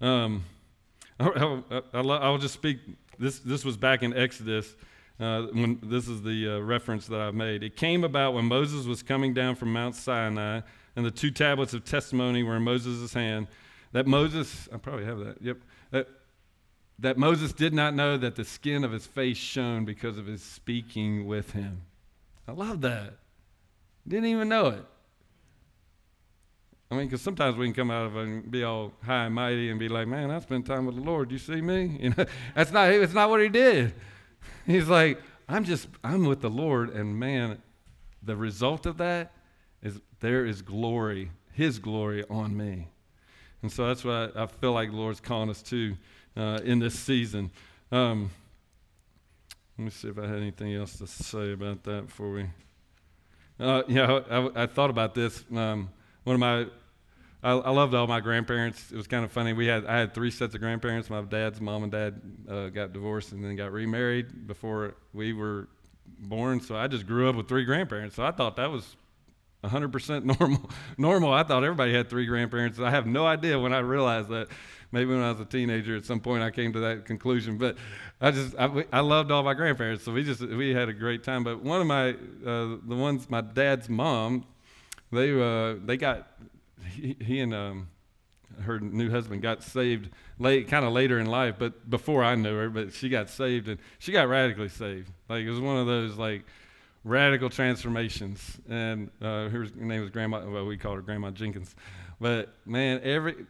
[0.00, 0.44] um,
[1.18, 2.78] I'll, I'll, I'll, just speak.
[3.18, 4.72] This, this was back in Exodus.
[5.18, 7.62] Uh, when this is the uh, reference that I've made.
[7.62, 10.60] It came about when Moses was coming down from Mount Sinai,
[10.94, 13.46] and the two tablets of testimony were in Moses' hand.
[13.92, 15.40] That Moses, I probably have that.
[15.40, 15.56] Yep.
[15.90, 16.08] That,
[16.98, 20.42] that Moses did not know that the skin of his face shone because of his
[20.42, 21.82] speaking with him.
[22.46, 23.14] I love that.
[24.06, 24.84] Didn't even know it.
[26.90, 29.70] I mean, because sometimes we can come out of and be all high and mighty
[29.70, 31.32] and be like, "Man, I spent time with the Lord.
[31.32, 32.90] You see me?" You know, that's not.
[32.90, 33.92] It's not what he did.
[34.66, 37.62] He's like, I'm just, I'm with the Lord, and man,
[38.22, 39.32] the result of that
[39.82, 42.88] is there is glory, His glory on me.
[43.62, 45.96] And so that's what I, I feel like the Lord's calling us to
[46.36, 47.50] uh, in this season.
[47.90, 48.30] Um,
[49.78, 52.46] let me see if I had anything else to say about that before we.
[53.58, 55.44] Uh, yeah, I, I, thought about this.
[55.54, 55.90] Um,
[56.24, 56.66] one of my
[57.46, 58.90] I, I, loved all my grandparents.
[58.90, 59.52] It was kind of funny.
[59.52, 61.08] We had I had three sets of grandparents.
[61.08, 65.68] My dad's mom and dad uh, got divorced and then got remarried before we were
[66.18, 66.60] born.
[66.60, 68.16] So I just grew up with three grandparents.
[68.16, 68.96] So I thought that was
[69.62, 70.70] 100% normal.
[70.98, 71.32] normal.
[71.32, 72.80] I thought everybody had three grandparents.
[72.80, 74.48] I have no idea when I realized that.
[74.90, 77.58] Maybe when I was a teenager, at some point I came to that conclusion.
[77.58, 77.76] But
[78.20, 81.22] I just I, I loved all my grandparents, so we just we had a great
[81.22, 81.44] time.
[81.44, 84.46] But one of my uh, the ones my dad's mom,
[85.12, 86.28] they uh, they got
[86.94, 87.88] he, he and um,
[88.62, 92.54] her new husband got saved late, kind of later in life, but before I knew
[92.56, 92.70] her.
[92.70, 95.10] But she got saved, and she got radically saved.
[95.28, 96.44] Like it was one of those like
[97.04, 98.58] radical transformations.
[98.68, 100.48] And uh, her name was Grandma.
[100.48, 101.74] Well, we called her Grandma Jenkins.
[102.20, 103.46] But man, every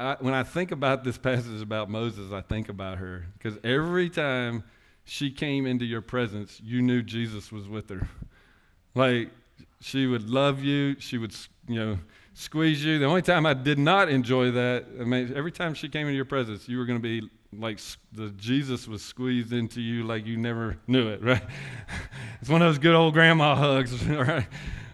[0.00, 4.08] I, when I think about this passage about Moses, I think about her because every
[4.08, 4.64] time
[5.04, 8.08] she came into your presence, you knew Jesus was with her.
[8.94, 9.30] Like
[9.80, 10.96] she would love you.
[10.98, 11.34] She would,
[11.66, 11.98] you know
[12.38, 12.98] squeeze you.
[13.00, 16.14] The only time I did not enjoy that, I mean, every time she came into
[16.14, 17.80] your presence, you were going to be like
[18.12, 21.42] the Jesus was squeezed into you like you never knew it, right?
[22.40, 24.46] it's one of those good old grandma hugs, right?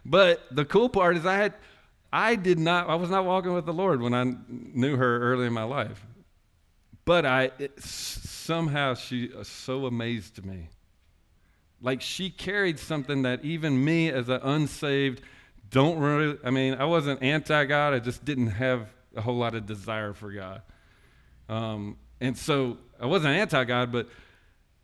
[0.07, 1.55] But the cool part is I had,
[2.13, 5.47] I did not, I was not walking with the Lord when I knew her early
[5.47, 6.05] in my life.
[7.05, 10.69] But I, it, somehow she was so amazed me.
[11.83, 15.21] Like she carried something that even me as an unsaved,
[15.75, 19.57] don't really, I mean, I wasn't anti God, I just didn't have a whole lot
[19.57, 20.63] of desire for God.
[21.49, 24.09] Um, and so I wasn't anti God, but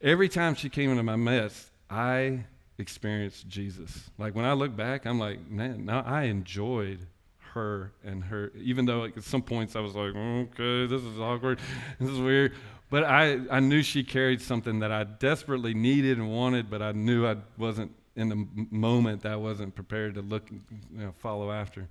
[0.02, 2.44] every time she came into my mess, I
[2.76, 4.10] experienced Jesus.
[4.18, 7.06] Like when I look back, I'm like, man, now I enjoyed
[7.54, 11.20] her and her, even though like, at some points I was like, okay, this is
[11.20, 11.60] awkward,
[12.00, 12.54] this is weird.
[12.90, 16.90] But I, I knew she carried something that I desperately needed and wanted, but I
[16.90, 20.60] knew I wasn't in the moment that I wasn't prepared to look, you
[20.92, 21.88] know, follow after.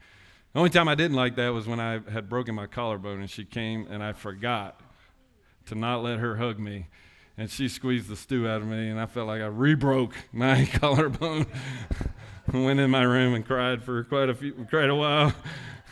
[0.54, 3.30] The only time I didn't like that was when I had broken my collarbone and
[3.30, 4.82] she came and I forgot
[5.68, 6.88] to not let her hug me.
[7.38, 10.66] And she squeezed the stew out of me and I felt like I rebroke my
[10.74, 11.46] collarbone.
[12.54, 15.34] Went in my room and cried for quite a few, quite a while.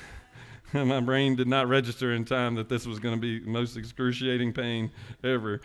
[0.73, 3.77] my brain did not register in time that this was going to be the most
[3.77, 4.91] excruciating pain
[5.23, 5.61] ever.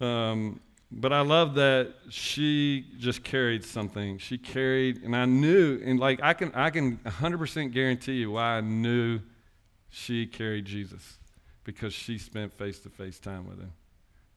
[0.00, 4.18] Um, but I love that she just carried something.
[4.18, 8.58] She carried, and I knew, and like I can, I can 100% guarantee you why
[8.58, 9.20] I knew
[9.90, 11.18] she carried Jesus,
[11.64, 13.72] because she spent face-to-face time with him.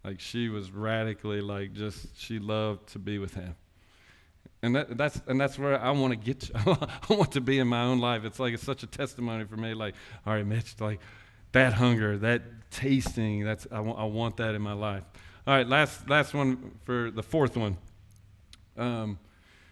[0.03, 3.55] Like she was radically like just she loved to be with him.
[4.61, 6.89] And that, that's and that's where I want to get to.
[7.09, 8.25] I want to be in my own life.
[8.25, 9.73] It's like it's such a testimony for me.
[9.73, 10.99] Like, all right, Mitch, like
[11.51, 15.03] that hunger, that tasting, that's I, w- I want that in my life.
[15.49, 17.75] All right, last last one for the fourth one.
[18.77, 19.17] Um,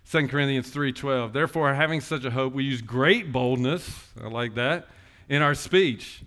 [0.10, 1.34] 2 Corinthians 3:12.
[1.34, 4.88] Therefore, having such a hope, we use great boldness, I like that,
[5.30, 6.24] in our speech.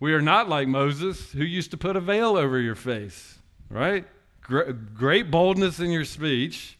[0.00, 3.36] We are not like Moses, who used to put a veil over your face,
[3.68, 4.06] right?
[4.40, 6.78] Great boldness in your speech,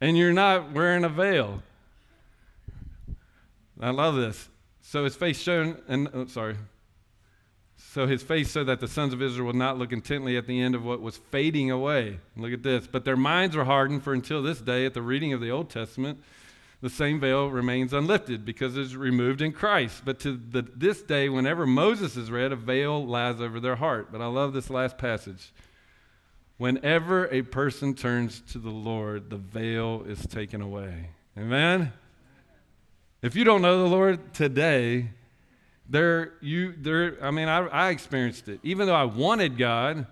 [0.00, 1.62] and you're not wearing a veil.
[3.80, 4.48] I love this.
[4.82, 6.56] So his face shone, and oh, sorry,
[7.88, 10.60] so his face so that the sons of Israel would not look intently at the
[10.60, 12.20] end of what was fading away.
[12.36, 12.86] Look at this.
[12.86, 15.70] But their minds were hardened, for until this day, at the reading of the Old
[15.70, 16.22] Testament,
[16.82, 20.02] the same veil remains unlifted because it is removed in Christ.
[20.04, 24.12] But to the, this day, whenever Moses is read, a veil lies over their heart.
[24.12, 25.52] But I love this last passage.
[26.58, 31.10] Whenever a person turns to the Lord, the veil is taken away.
[31.36, 31.92] Amen?
[33.22, 35.08] If you don't know the Lord today,
[35.90, 38.60] there, you, there, I mean, I, I experienced it.
[38.62, 40.06] Even though I wanted God,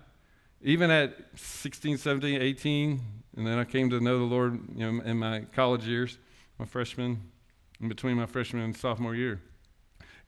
[0.61, 3.01] even at 16, 17, 18,
[3.37, 6.17] and then I came to know the Lord you know, in my college years,
[6.57, 7.21] my freshman,
[7.79, 9.41] in between my freshman and sophomore year.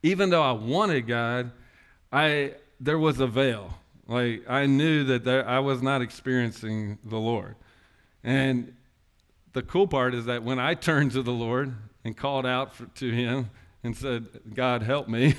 [0.02, 1.52] Even though I wanted God,
[2.10, 3.74] I, there was a veil.
[4.06, 7.56] Like, I knew that there, I was not experiencing the Lord.
[8.24, 8.74] And
[9.52, 12.86] the cool part is that when I turned to the Lord and called out for,
[12.86, 13.50] to Him,
[13.84, 15.34] and said, God, help me,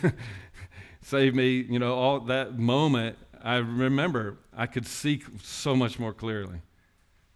[1.01, 1.61] save me.
[1.61, 6.61] You know, all that moment, I remember I could see so much more clearly.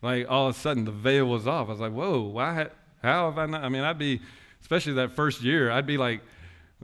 [0.01, 1.67] Like all of a sudden, the veil was off.
[1.67, 2.67] I was like, whoa, why?
[3.01, 3.63] How have I not?
[3.63, 4.21] I mean, I'd be,
[4.61, 6.21] especially that first year, I'd be like,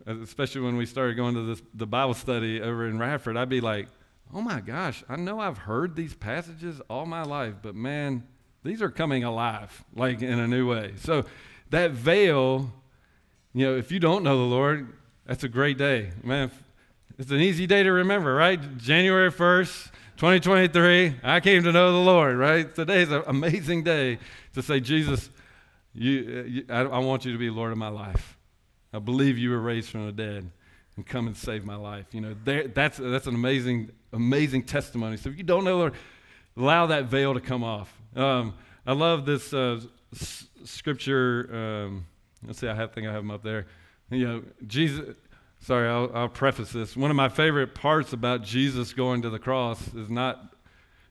[0.06, 3.62] especially when we started going to this, the Bible study over in Radford, I'd be
[3.62, 3.88] like,
[4.34, 8.24] oh my gosh, I know I've heard these passages all my life, but man,
[8.64, 10.94] these are coming alive, like in a new way.
[10.98, 11.26] So
[11.70, 12.72] that veil
[13.54, 14.94] you know, if you don't know the Lord,
[15.26, 16.12] that's a great day.
[16.24, 16.52] Man,
[17.20, 18.78] it's an easy day to remember, right?
[18.78, 22.74] January 1st, 2023, I came to know the Lord, right?
[22.74, 24.18] Today's an amazing day
[24.54, 25.30] to say, Jesus,
[25.94, 26.12] you,
[26.48, 28.38] you I, I, want you to be Lord of my life.
[28.92, 30.50] I believe you were raised from the dead
[30.96, 32.08] and come and save my life.
[32.12, 35.18] You know, there, that's, that's an amazing, amazing testimony.
[35.18, 35.94] So if you don't know the Lord,
[36.58, 37.96] allow that veil to come off.
[38.16, 39.80] Um, I love this uh,
[40.12, 41.50] s- scripture.
[41.86, 42.06] Um,
[42.46, 43.68] Let's see, I have, think I have them up there.
[44.10, 45.16] You know, Jesus,
[45.60, 46.96] sorry, I'll, I'll preface this.
[46.96, 50.56] One of my favorite parts about Jesus going to the cross is not,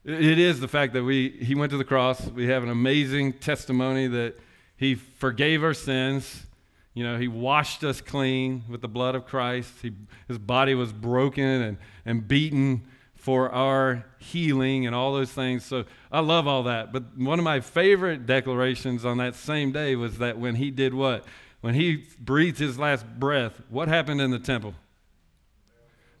[0.05, 2.25] it is the fact that we, he went to the cross.
[2.27, 4.35] We have an amazing testimony that
[4.77, 6.45] he forgave our sins.
[6.93, 9.73] You know, he washed us clean with the blood of Christ.
[9.81, 9.93] He,
[10.27, 12.83] his body was broken and, and beaten
[13.23, 15.63] for our healing and all those things.
[15.63, 16.91] So I love all that.
[16.91, 20.93] But one of my favorite declarations on that same day was that when he did
[20.93, 21.23] what?
[21.61, 24.75] When he breathed his last breath, what happened in the temple?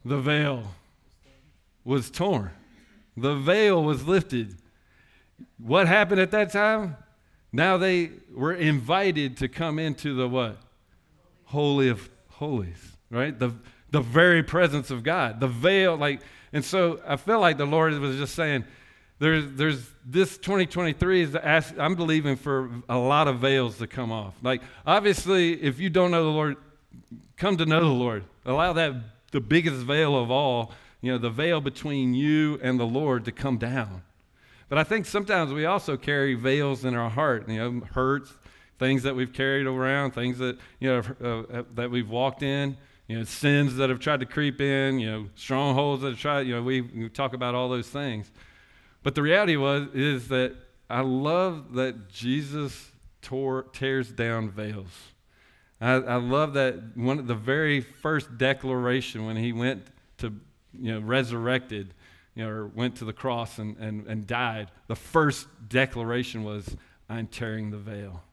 [0.05, 0.75] The veil
[1.83, 2.51] was torn,
[3.17, 4.55] the veil was lifted.
[5.57, 6.95] What happened at that time?
[7.51, 10.57] Now they were invited to come into the what?
[11.47, 13.37] Holy of holies, right?
[13.37, 13.53] The
[13.91, 15.41] the very presence of God.
[15.41, 16.21] The veil, like
[16.53, 18.63] and so I feel like the Lord was just saying,
[19.19, 24.11] there's, there's this 2023 is ask, I'm believing for a lot of veils to come
[24.11, 24.35] off.
[24.41, 26.57] Like, obviously, if you don't know the Lord,
[27.37, 28.23] come to know the Lord.
[28.45, 28.93] Allow that,
[29.31, 33.31] the biggest veil of all, you know, the veil between you and the Lord to
[33.31, 34.03] come down.
[34.69, 38.33] But I think sometimes we also carry veils in our heart, you know, hurts,
[38.77, 43.17] things that we've carried around, things that, you know, uh, that we've walked in you
[43.17, 46.55] know, sins that have tried to creep in, you know, strongholds that have tried, you
[46.55, 48.31] know, we, we talk about all those things.
[49.03, 50.55] But the reality was is that
[50.89, 54.91] I love that Jesus tore, tears down veils.
[55.81, 59.87] I, I love that one of the very first declaration when he went
[60.19, 60.33] to,
[60.71, 61.93] you know, resurrected,
[62.35, 66.77] you know, or went to the cross and, and, and died, the first declaration was,
[67.09, 68.23] I'm tearing the veil.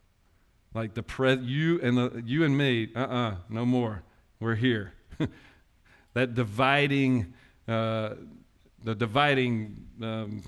[0.75, 4.05] Like the pre- you and the you and me, uh-uh, no more
[4.41, 4.95] we're here.
[6.15, 7.35] that dividing,
[7.69, 8.15] uh,
[8.83, 10.43] the dividing um,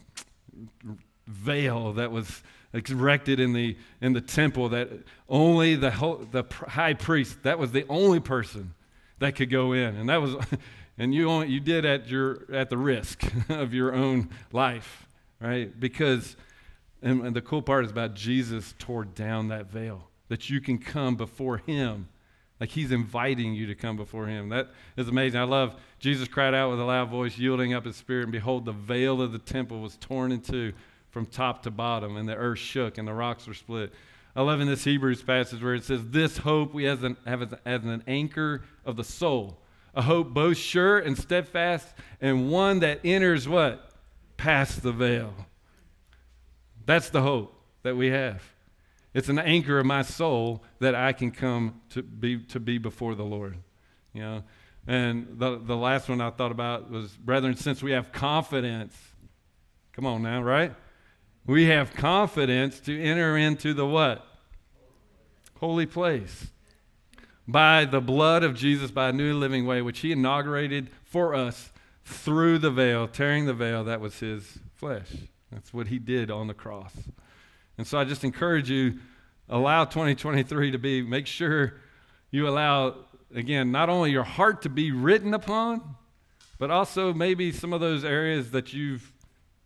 [1.27, 4.89] veil that was erected in the in the temple that
[5.29, 8.73] only the whole, the high priest that was the only person
[9.19, 10.35] that could go in and that was
[10.99, 15.07] and you only you did at your at the risk of your own life
[15.39, 16.37] right because
[17.03, 20.79] and, and the cool part is about Jesus tore down that veil that you can
[20.79, 22.09] come before him
[22.63, 24.51] Like he's inviting you to come before him.
[24.51, 25.41] That is amazing.
[25.41, 28.67] I love Jesus cried out with a loud voice, yielding up his spirit, and behold,
[28.67, 30.73] the veil of the temple was torn in two
[31.11, 33.93] from top to bottom, and the earth shook and the rocks were split.
[34.37, 38.05] I love in this Hebrews passage where it says, This hope we have, as an
[38.07, 39.59] anchor of the soul,
[39.93, 41.89] a hope both sure and steadfast,
[42.21, 43.91] and one that enters what?
[44.37, 45.35] Past the veil.
[46.87, 48.52] That's the hope that we have.
[49.15, 53.15] It's an anchor of my soul that I can come to be, to be before
[53.15, 53.59] the Lord.
[54.15, 54.43] You know?
[54.87, 58.97] And the, the last one I thought about was, brethren, since we have confidence,
[59.93, 60.75] come on now, right?
[61.47, 64.25] We have confidence to enter into the what?
[65.61, 66.49] Holy place.
[67.47, 71.71] By the blood of Jesus, by a new living way, which he inaugurated for us
[72.05, 75.11] through the veil, tearing the veil, that was his flesh.
[75.51, 76.93] That's what he did on the cross.
[77.79, 78.99] And so I just encourage you,
[79.49, 81.75] allow 2023 to be, make sure
[82.31, 82.97] you allow,
[83.35, 85.97] again, not only your heart to be written upon,
[86.59, 89.13] but also maybe some of those areas that you've,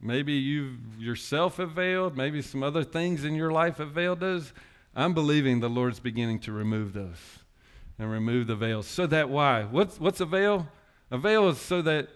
[0.01, 4.53] maybe you've yourself have veiled, maybe some other things in your life have veiled those.
[4.95, 7.19] I'm believing the Lord's beginning to remove those
[7.99, 8.87] and remove the veils.
[8.87, 9.65] So that why?
[9.65, 10.69] What's, what's a veil?
[11.11, 12.09] A veil is so that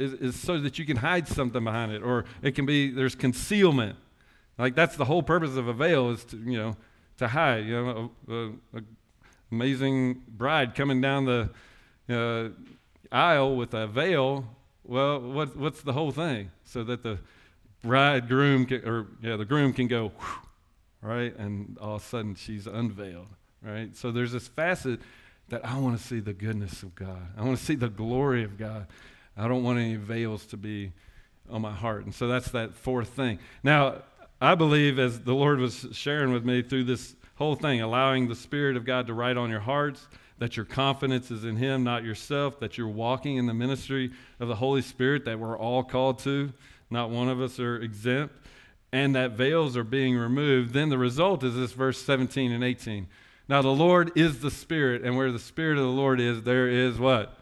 [0.00, 3.14] is, is so that you can hide something behind it, or it can be there's
[3.14, 3.96] concealment.
[4.60, 6.76] Like that's the whole purpose of a veil is to, you know,
[7.18, 7.66] to hide.
[7.66, 8.48] You know, a, a,
[8.78, 8.82] a
[9.50, 11.50] amazing bride coming down the
[12.08, 12.50] uh,
[13.10, 14.44] aisle with a veil.
[14.84, 16.50] Well, what, what's the whole thing?
[16.64, 17.18] So that the
[17.82, 20.42] bridegroom can, or yeah, the groom can go, whew,
[21.02, 23.28] right, and all of a sudden she's unveiled,
[23.62, 23.96] right.
[23.96, 25.00] So there's this facet
[25.48, 27.22] that I want to see the goodness of God.
[27.36, 28.86] I want to see the glory of God.
[29.36, 30.92] I don't want any veils to be
[31.48, 32.04] on my heart.
[32.04, 33.38] And so that's that fourth thing.
[33.62, 34.02] Now,
[34.40, 38.34] I believe, as the Lord was sharing with me through this whole thing, allowing the
[38.34, 42.04] Spirit of God to write on your hearts, that your confidence is in Him, not
[42.04, 46.18] yourself, that you're walking in the ministry of the Holy Spirit that we're all called
[46.20, 46.52] to,
[46.88, 48.34] not one of us are exempt,
[48.92, 53.06] and that veils are being removed, then the result is this verse 17 and 18.
[53.46, 56.68] Now, the Lord is the Spirit, and where the Spirit of the Lord is, there
[56.68, 57.36] is what?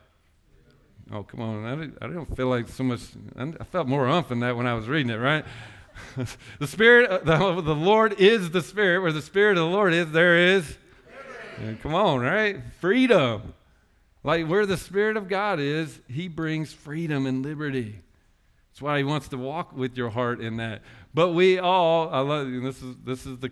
[1.13, 1.95] Oh, come on.
[2.03, 3.01] I, don't feel like so much.
[3.39, 5.45] I felt more umph in that when I was reading it, right?
[6.59, 9.01] the Spirit, uh, the, the Lord is the Spirit.
[9.01, 10.77] Where the Spirit of the Lord is, there is.
[11.83, 12.61] come on, right?
[12.81, 13.55] Freedom.
[14.25, 18.01] Like where the Spirit of God is, He brings freedom and liberty.
[18.71, 20.83] That's why He wants to walk with your heart in that.
[21.15, 23.51] But we all, I love this is this is the,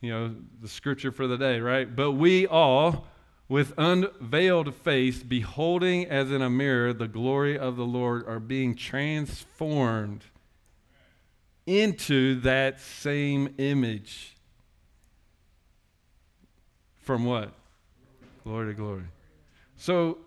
[0.00, 1.94] you know, the scripture for the day, right?
[1.94, 3.06] But we all,
[3.48, 8.74] with unveiled face, beholding as in a mirror the glory of the Lord, are being
[8.74, 10.24] transformed
[11.68, 14.34] into that same image.
[16.96, 17.52] From what?
[18.42, 19.04] Glory to glory.
[19.76, 20.18] So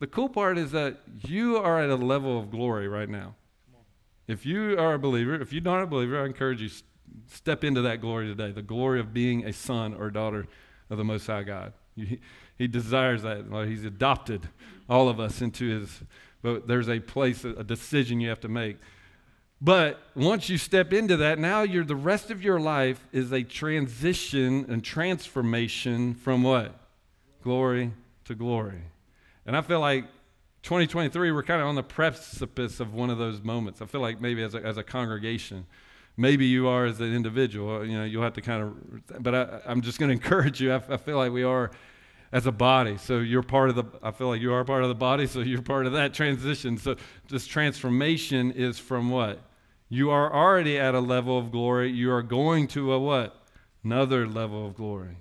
[0.00, 3.36] the cool part is that you are at a level of glory right now.
[4.26, 6.68] If you are a believer, if you're not a believer, I encourage you
[7.28, 8.50] step into that glory today.
[8.50, 10.46] The glory of being a son or daughter
[10.90, 11.72] of the Most High God.
[11.94, 12.20] He,
[12.56, 13.48] he desires that.
[13.48, 14.48] Well, he's adopted
[14.88, 16.02] all of us into his.
[16.42, 18.78] But there's a place, a decision you have to make.
[19.60, 23.42] But once you step into that, now you're the rest of your life is a
[23.42, 26.78] transition and transformation from what?
[27.42, 27.92] Glory
[28.24, 28.82] to glory.
[29.46, 30.04] And I feel like
[30.62, 33.82] 2023, we're kind of on the precipice of one of those moments.
[33.82, 35.66] I feel like maybe as a, as a congregation,
[36.16, 39.34] maybe you are as an individual, uh, you know, you'll have to kind of, but
[39.34, 40.72] I, am just going to encourage you.
[40.72, 41.72] I, I feel like we are
[42.30, 42.96] as a body.
[42.98, 45.40] So you're part of the, I feel like you are part of the body, so
[45.40, 46.76] you're part of that transition.
[46.76, 46.94] So
[47.28, 49.40] this transformation is from what?
[49.88, 51.90] You are already at a level of glory.
[51.90, 53.42] You are going to a what?
[53.82, 55.16] Another level of glory.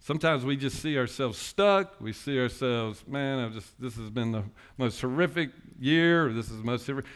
[0.00, 2.00] Sometimes we just see ourselves stuck.
[2.00, 4.44] We see ourselves, man, I've just this has been the
[4.78, 6.32] most horrific year.
[6.32, 7.10] This is the most horrific.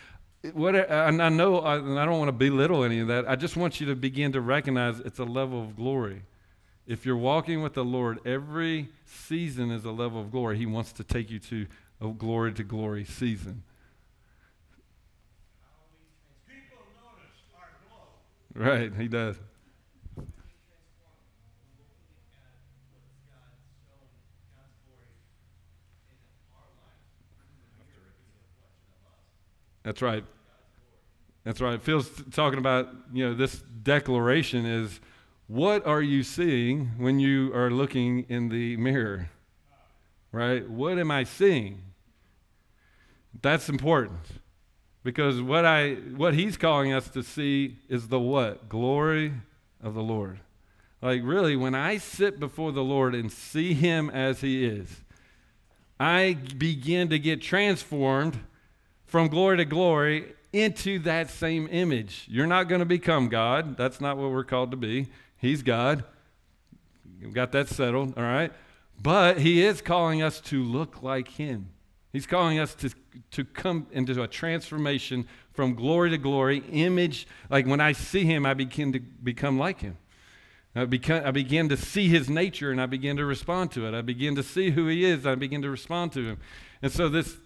[0.52, 3.28] What, and I know, I, and I don't want to belittle any of that.
[3.28, 6.22] I just want you to begin to recognize it's a level of glory.
[6.86, 10.58] If you're walking with the Lord, every season is a level of glory.
[10.58, 11.66] He wants to take you to
[12.00, 13.62] a glory to glory season.
[18.54, 19.36] Right, he does.
[29.82, 30.24] That's right.
[31.44, 31.82] That's right.
[31.82, 35.00] Phil's talking about, you know, this declaration is
[35.48, 39.28] what are you seeing when you are looking in the mirror?
[40.30, 40.68] Right?
[40.68, 41.82] What am I seeing?
[43.40, 44.20] That's important.
[45.04, 48.68] Because what I what he's calling us to see is the what?
[48.68, 49.32] Glory
[49.82, 50.40] of the Lord.
[51.02, 55.02] Like, really, when I sit before the Lord and see Him as He is,
[55.98, 58.38] I begin to get transformed
[59.04, 62.26] from glory to glory into that same image.
[62.30, 63.76] You're not going to become God.
[63.76, 65.08] That's not what we're called to be.
[65.36, 66.04] He's God.
[67.20, 68.52] We've got that settled, all right?
[69.00, 71.70] But He is calling us to look like Him.
[72.12, 72.90] He's calling us to,
[73.30, 77.26] to come into a transformation from glory to glory, image.
[77.48, 79.96] Like when I see Him, I begin to become like Him.
[80.74, 83.94] I, become, I begin to see his nature and I begin to respond to it.
[83.94, 85.26] I begin to see who he is.
[85.26, 86.38] I begin to respond to him.
[86.80, 87.36] And so this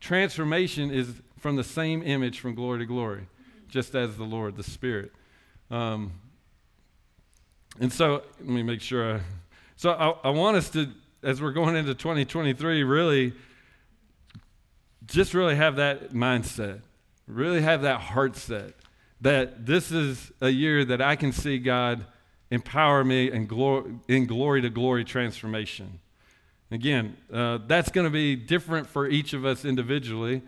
[0.00, 3.26] transformation is from the same image from glory to glory,
[3.68, 5.12] just as the Lord, the Spirit.
[5.70, 6.12] Um,
[7.80, 9.16] and so let me make sure.
[9.16, 9.20] I,
[9.76, 10.90] so I, I want us to,
[11.22, 13.32] as we're going into 2023, really
[15.06, 16.80] just really have that mindset,
[17.26, 18.74] really have that heart set
[19.24, 22.04] that this is a year that I can see God
[22.50, 25.98] empower me in glory, in glory to glory transformation.
[26.70, 30.42] Again, uh, that's going to be different for each of us individually.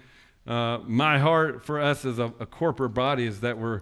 [0.47, 3.81] Uh, my heart for us as a, a, corporate body is that we're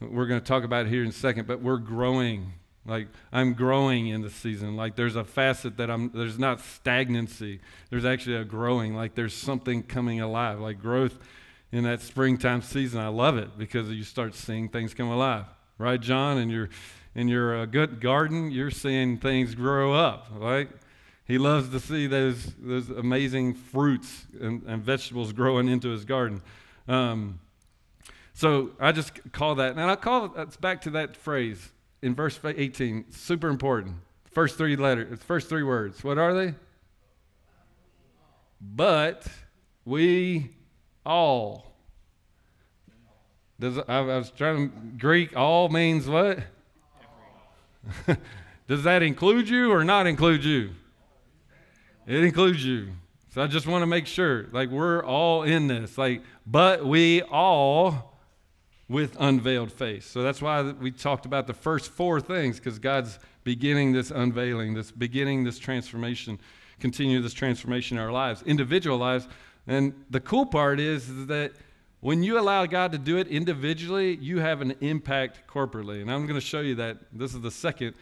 [0.00, 2.52] we're going to talk about here in a second, but we're growing.
[2.86, 4.76] Like I'm growing in the season.
[4.76, 6.10] Like there's a facet that I'm.
[6.12, 7.60] There's not stagnancy.
[7.90, 8.94] There's actually a growing.
[8.94, 10.60] Like there's something coming alive.
[10.60, 11.18] Like growth
[11.72, 13.00] in that springtime season.
[13.00, 15.46] I love it because you start seeing things come alive,
[15.78, 16.38] right, John?
[16.38, 16.68] And you're
[17.14, 20.68] in your uh, good garden, you're seeing things grow up, right?
[21.26, 26.42] He loves to see those, those amazing fruits and, and vegetables growing into his garden.
[26.86, 27.40] Um,
[28.34, 31.70] so I just call that, and I call it, back to that phrase
[32.04, 33.96] in verse 18, super important.
[34.30, 36.04] First three letters, first three words.
[36.04, 36.54] What are they?
[38.60, 39.26] But
[39.86, 40.50] we
[41.06, 41.72] all.
[43.58, 46.40] Does, I, was trying to, Greek, all means what?
[48.68, 50.72] Does that include you or not include you?
[52.06, 52.88] It includes you.
[53.32, 55.96] So I just want to make sure, like, we're all in this.
[55.96, 58.13] Like, but we all
[58.88, 60.06] with unveiled face.
[60.06, 64.74] So that's why we talked about the first four things, because God's beginning this unveiling,
[64.74, 66.38] this beginning this transformation,
[66.80, 69.26] continue this transformation in our lives, individual lives.
[69.66, 71.52] And the cool part is, that
[72.00, 76.02] when you allow God to do it individually, you have an impact corporately.
[76.02, 76.98] And I'm going to show you that.
[77.12, 77.94] This is the second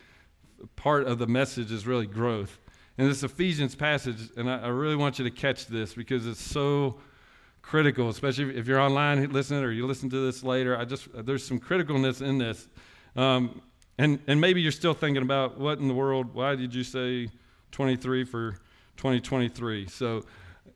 [0.75, 2.59] part of the message is really growth.
[2.99, 6.43] And this Ephesians passage, and I, I really want you to catch this because it's
[6.43, 6.99] so
[7.63, 10.77] critical, especially if you're online listening or you listen to this later.
[10.77, 12.69] I just there's some criticalness in this,
[13.17, 13.63] um,
[13.99, 16.35] and and maybe you're still thinking about what in the world?
[16.35, 17.29] Why did you say
[17.71, 18.53] 23 for
[18.97, 19.87] 2023?
[19.87, 20.25] So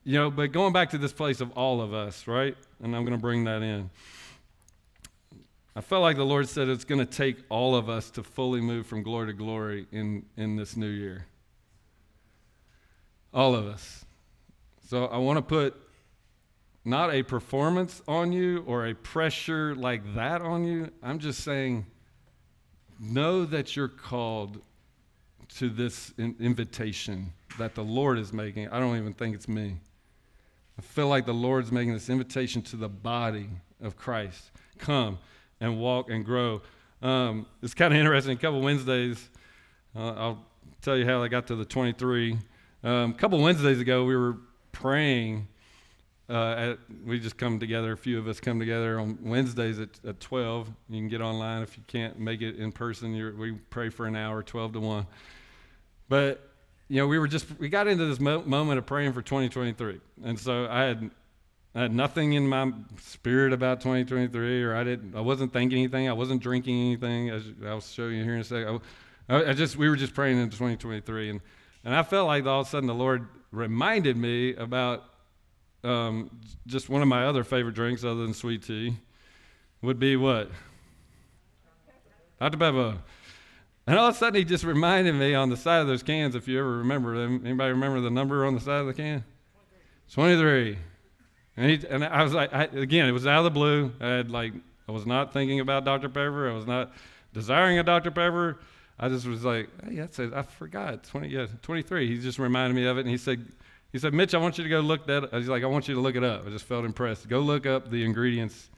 [0.04, 2.56] you know, but going back to this place of all of us, right?
[2.82, 3.90] And I'm going to bring that in.
[5.74, 8.60] I felt like the Lord said it's going to take all of us to fully
[8.60, 11.26] move from glory to glory in, in this new year.
[13.34, 14.04] All of us.
[14.88, 15.74] So I want to put
[16.86, 20.88] not a performance on you or a pressure like that on you.
[21.02, 21.84] I'm just saying,
[23.00, 24.60] know that you're called
[25.56, 28.68] to this invitation that the Lord is making.
[28.68, 29.76] I don't even think it's me.
[30.78, 33.48] I feel like the Lord's making this invitation to the body
[33.82, 34.50] of Christ.
[34.78, 35.18] Come
[35.60, 36.62] and walk and grow.
[37.02, 38.32] Um, it's kind of interesting.
[38.32, 39.28] A couple Wednesdays,
[39.96, 40.46] uh, I'll
[40.82, 42.38] tell you how I got to the 23.
[42.84, 44.36] Um, a couple Wednesdays ago, we were
[44.70, 45.48] praying.
[46.28, 49.90] Uh, at, we just come together, a few of us come together on Wednesdays at,
[50.04, 50.68] at 12.
[50.88, 53.12] You can get online if you can't make it in person.
[53.38, 55.06] we pray for an hour, 12 to 1.
[56.08, 56.42] But
[56.88, 60.00] you know, we were just we got into this mo- moment of praying for 2023,
[60.24, 61.10] and so I had
[61.74, 66.08] I had nothing in my spirit about 2023, or I didn't I wasn't thinking anything,
[66.08, 67.30] I wasn't drinking anything.
[67.30, 68.80] As I'll show you here in a second.
[69.28, 71.40] I, I just we were just praying into 2023, and
[71.84, 75.04] and I felt like all of a sudden the Lord reminded me about
[75.86, 76.30] um,
[76.66, 78.96] just one of my other favorite drinks other than sweet tea
[79.82, 80.50] would be what
[82.40, 82.98] Dr Pepper.
[83.86, 86.34] And all of a sudden, he just reminded me on the side of those cans,
[86.34, 87.42] if you ever remember them.
[87.44, 89.24] Anybody remember the number on the side of the can?
[90.12, 90.76] 23.
[91.56, 93.92] And, he, and I was like, I, again, it was out of the blue.
[94.00, 94.52] I had like,
[94.88, 96.08] I was not thinking about Dr.
[96.08, 96.50] Pepper.
[96.50, 96.92] I was not
[97.32, 98.10] desiring a Dr.
[98.10, 98.58] Pepper.
[98.98, 100.32] I just was like, hey, that's it.
[100.32, 101.04] I forgot.
[101.04, 102.08] 20, yeah, 23.
[102.08, 103.02] He just reminded me of it.
[103.02, 103.46] And he said,
[103.96, 105.24] he said, Mitch, I want you to go look that.
[105.24, 105.32] Up.
[105.32, 106.46] He's like, I want you to look it up.
[106.46, 107.30] I just felt impressed.
[107.30, 108.68] Go look up the ingredients,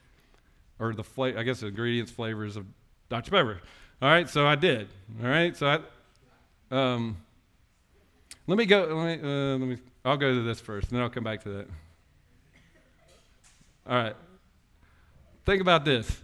[0.78, 1.36] or the flavor.
[1.40, 2.64] I guess the ingredients, flavors of
[3.08, 3.32] Dr.
[3.32, 3.60] Pepper.
[4.00, 4.86] All right, so I did.
[5.20, 5.82] All right, so
[6.70, 7.16] I, um,
[8.46, 8.84] let me go.
[8.84, 9.78] Let me, uh, let me.
[10.04, 11.66] I'll go to this first, and then I'll come back to that.
[13.88, 14.14] All right.
[15.44, 16.16] Think about this.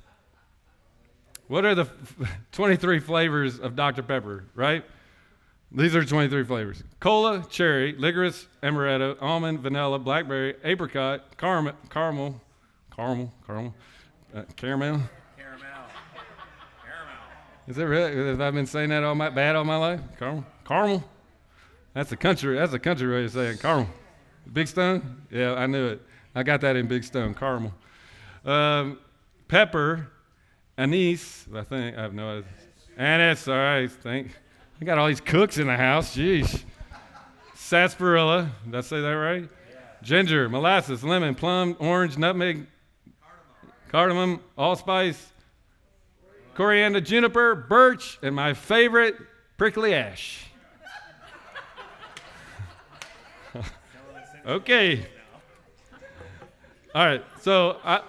[1.48, 1.88] What are the
[2.52, 4.04] 23 flavors of Dr.
[4.04, 4.84] Pepper, right?
[5.76, 12.40] These are 23 flavors cola, cherry, licorice, amaretto, almond, vanilla, blackberry, apricot, caramel, caramel,
[12.94, 13.74] caramel, caramel,
[14.32, 15.00] uh, caramel.
[15.36, 15.58] Caramel.
[16.84, 17.16] Caramel.
[17.66, 18.14] Is it really?
[18.28, 20.00] Have I been saying that all my bad all my life?
[20.16, 21.04] Caramel, caramel.
[21.92, 22.56] That's a country.
[22.56, 23.88] That's a country way of saying caramel.
[24.52, 25.22] Big Stone.
[25.28, 26.02] Yeah, I knew it.
[26.36, 27.34] I got that in Big Stone.
[27.34, 27.74] Caramel.
[28.44, 29.00] Um,
[29.48, 30.08] pepper,
[30.78, 31.48] anise.
[31.52, 32.50] I think I have no idea.
[32.96, 33.48] Anise.
[33.48, 33.90] All right.
[33.90, 34.30] Thank.
[34.84, 36.14] I got all these cooks in the house.
[36.14, 36.62] Jeez.
[37.54, 38.50] Sarsaparilla.
[38.66, 39.48] Did I say that right?
[40.02, 42.66] Ginger, molasses, lemon, plum, orange, nutmeg,
[43.88, 45.32] cardamom, allspice,
[46.52, 49.16] coriander, juniper, birch, and my favorite,
[49.56, 50.50] prickly ash.
[54.46, 55.06] okay.
[56.94, 57.24] All right.
[57.40, 58.02] So I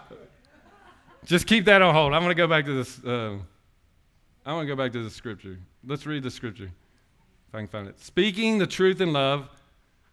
[1.23, 2.13] just keep that on hold.
[2.13, 3.01] I'm going to go back to this.
[3.01, 3.37] Uh,
[4.45, 5.57] I want to go back to the scripture.
[5.87, 6.71] Let's read the scripture
[7.47, 7.99] if I can find it.
[7.99, 9.49] Speaking the truth in love,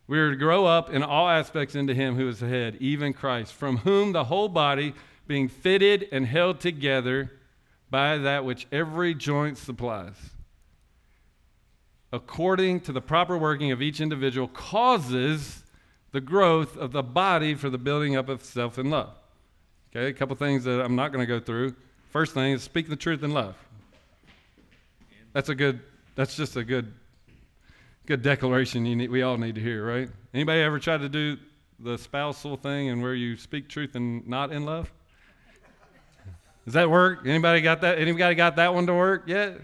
[0.06, 3.12] we are to grow up in all aspects into Him who is the head, even
[3.14, 4.94] Christ, from whom the whole body,
[5.26, 7.32] being fitted and held together
[7.88, 10.16] by that which every joint supplies,
[12.12, 15.62] according to the proper working of each individual, causes
[16.10, 19.14] the growth of the body for the building up of itself in love.
[19.90, 21.74] Okay, a couple things that I'm not going to go through.
[22.10, 23.56] First thing is speak the truth in love.
[25.32, 25.80] That's a good.
[26.14, 26.92] That's just a good,
[28.06, 28.84] good declaration.
[28.84, 30.08] You need, we all need to hear, right?
[30.34, 31.38] Anybody ever tried to do
[31.78, 34.92] the spousal thing and where you speak truth and not in love?
[36.64, 37.26] Does that work?
[37.26, 37.98] Anybody got that?
[37.98, 39.58] Anybody got that one to work yet?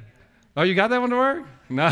[0.56, 1.46] Oh, you got that one to work?
[1.70, 1.84] No.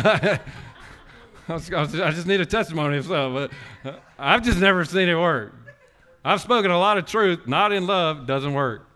[1.49, 3.51] I, was, I, was, I just need a testimony of so, but
[3.85, 5.53] uh, I've just never seen it work.
[6.25, 8.89] I've spoken a lot of truth, not in love, doesn't work.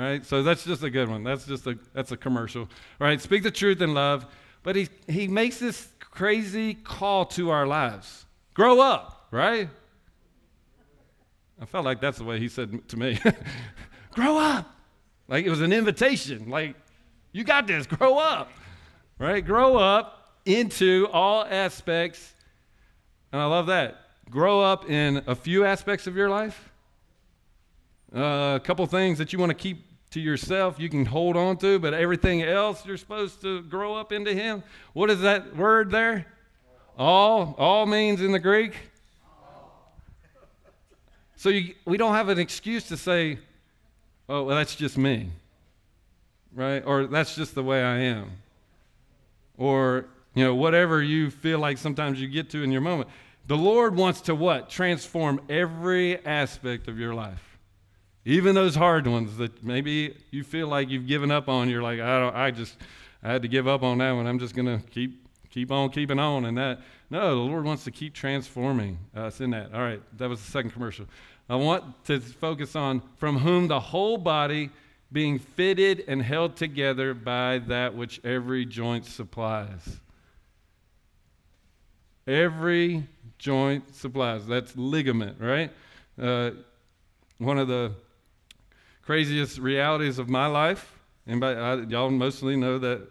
[0.00, 0.24] Right?
[0.24, 1.24] So that's just a good one.
[1.24, 2.70] That's just a that's a commercial.
[2.98, 3.20] Right?
[3.20, 4.24] Speak the truth in love,
[4.62, 8.24] but he he makes this crazy call to our lives.
[8.54, 9.68] Grow up, right?
[11.60, 13.20] I felt like that's the way he said to me.
[14.14, 14.74] grow up.
[15.28, 16.48] Like it was an invitation.
[16.48, 16.76] Like
[17.32, 17.86] you got this.
[17.86, 18.50] Grow up.
[19.18, 19.44] Right?
[19.44, 22.32] Grow up into all aspects.
[23.32, 24.00] And I love that.
[24.30, 26.70] Grow up in a few aspects of your life.
[28.16, 31.56] Uh, a couple things that you want to keep to yourself you can hold on
[31.58, 34.62] to, but everything else you're supposed to grow up into Him.
[34.92, 36.26] What is that word there?
[36.98, 37.54] All.
[37.58, 38.74] All means in the Greek.
[41.36, 43.38] So you, we don't have an excuse to say,
[44.28, 45.30] oh, well, that's just me,
[46.54, 46.80] right?
[46.84, 48.32] Or that's just the way I am.
[49.56, 53.08] Or, you know, whatever you feel like sometimes you get to in your moment.
[53.46, 54.68] The Lord wants to what?
[54.68, 57.49] Transform every aspect of your life.
[58.24, 62.00] Even those hard ones that maybe you feel like you've given up on, you're like,
[62.00, 62.76] I don't, I just,
[63.22, 64.26] I had to give up on that one.
[64.26, 66.80] I'm just gonna keep, keep on keeping on, and that.
[67.08, 69.74] No, the Lord wants to keep transforming us in that.
[69.74, 71.06] All right, that was the second commercial.
[71.48, 74.70] I want to focus on from whom the whole body,
[75.10, 80.00] being fitted and held together by that which every joint supplies.
[82.26, 83.08] Every
[83.38, 84.46] joint supplies.
[84.46, 85.72] That's ligament, right?
[86.20, 86.52] Uh,
[87.38, 87.92] one of the
[89.10, 90.96] craziest realities of my life.
[91.26, 93.08] Anybody, I, y'all mostly know that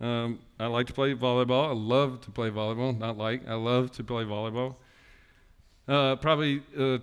[0.00, 1.70] um, I like to play volleyball.
[1.70, 2.96] I love to play volleyball.
[2.96, 4.76] Not like, I love to play volleyball.
[5.88, 6.98] Uh, probably uh,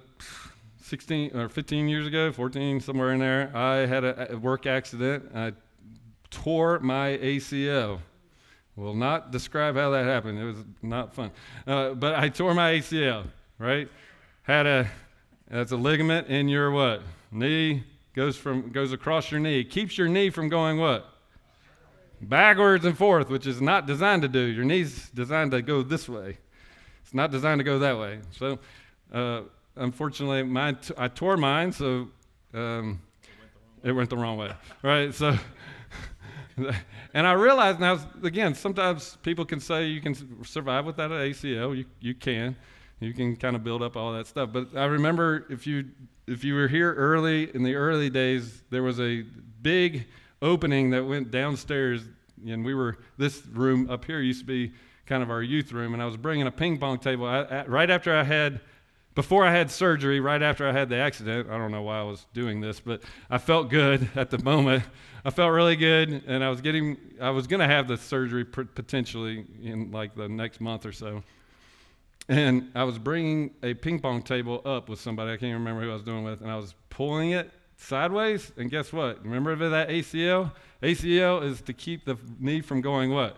[0.82, 5.30] 16 or 15 years ago, 14, somewhere in there, I had a, a work accident.
[5.36, 5.52] I
[6.30, 8.00] tore my ACL.
[8.78, 10.40] Will not describe how that happened.
[10.40, 11.32] It was not fun.
[11.68, 13.26] Uh, but I tore my ACL,
[13.60, 13.90] right?
[14.44, 14.90] Had a,
[15.52, 17.02] that's a ligament in your what?
[17.30, 17.84] Knee,
[18.18, 19.64] goes from goes across your knee.
[19.64, 21.08] Keeps your knee from going what?
[22.20, 24.40] Backwards and forth, which is not designed to do.
[24.40, 26.40] Your knee's designed to go this way.
[27.04, 28.20] It's not designed to go that way.
[28.32, 28.58] So,
[29.14, 29.42] uh,
[29.76, 32.10] unfortunately, mine t- I tore mine, so
[32.56, 33.00] um,
[33.84, 34.52] it went the wrong way.
[34.82, 35.14] Right?
[35.14, 35.38] So,
[37.14, 41.78] and I realize now, again, sometimes people can say you can survive without an ACL.
[41.78, 42.56] You, you can.
[43.00, 44.50] You can kind of build up all that stuff.
[44.52, 45.86] But I remember if you
[46.28, 49.24] if you were here early in the early days, there was a
[49.62, 50.06] big
[50.42, 52.02] opening that went downstairs,
[52.46, 54.74] and we were this room up here used to be
[55.06, 57.90] kind of our youth room, and I was bringing a ping pong table I, right
[57.90, 58.60] after I had.
[59.16, 62.04] Before I had surgery, right after I had the accident, I don't know why I
[62.04, 64.84] was doing this, but I felt good at the moment.
[65.26, 68.46] I felt really good, and I was getting, I was going to have the surgery
[68.46, 71.24] potentially in like the next month or so.
[72.30, 75.32] And I was bringing a ping pong table up with somebody.
[75.32, 76.42] I can't remember who I was doing with.
[76.42, 78.52] And I was pulling it sideways.
[78.58, 79.24] And guess what?
[79.24, 80.52] Remember that ACL?
[80.84, 83.38] ACL is to keep the knee from going what?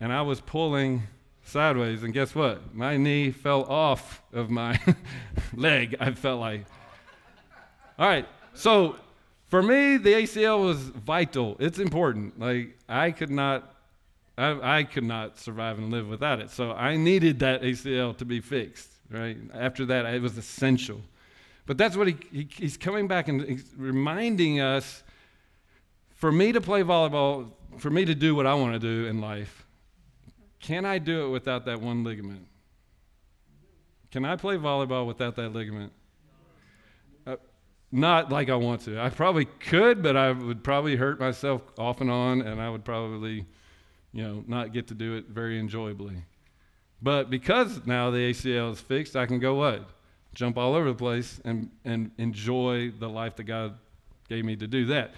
[0.00, 1.04] And I was pulling
[1.44, 2.74] sideways, and guess what?
[2.74, 4.78] My knee fell off of my
[5.54, 6.64] leg, I felt like.
[7.98, 8.96] All right, so
[9.48, 11.56] for me, the ACL was vital.
[11.60, 12.38] It's important.
[12.38, 13.71] Like, I could not.
[14.36, 16.50] I, I could not survive and live without it.
[16.50, 19.36] So I needed that ACL to be fixed, right?
[19.52, 21.00] After that, it was essential.
[21.66, 25.02] But that's what he, he he's coming back and reminding us
[26.22, 29.20] for me to play volleyball, for me to do what I want to do in
[29.20, 29.66] life,
[30.60, 32.46] can I do it without that one ligament?
[34.12, 35.92] Can I play volleyball without that ligament?
[37.26, 37.36] Uh,
[37.90, 39.00] not like I want to.
[39.00, 42.84] I probably could, but I would probably hurt myself off and on, and I would
[42.84, 43.44] probably,
[44.12, 46.16] you know, not get to do it very enjoyably.
[47.00, 49.88] But because now the ACL is fixed, I can go what?
[50.34, 53.74] Jump all over the place and, and enjoy the life that God
[54.28, 55.12] gave me to do that.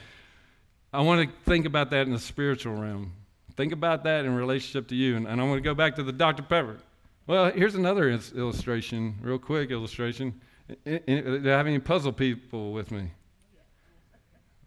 [0.92, 3.12] I want to think about that in the spiritual realm.
[3.56, 5.16] Think about that in relationship to you.
[5.16, 6.42] And, and I want to go back to the Dr.
[6.42, 6.78] Pepper.
[7.26, 10.40] Well, here's another illustration, real quick illustration.
[10.84, 13.10] Do I have any puzzle people with me?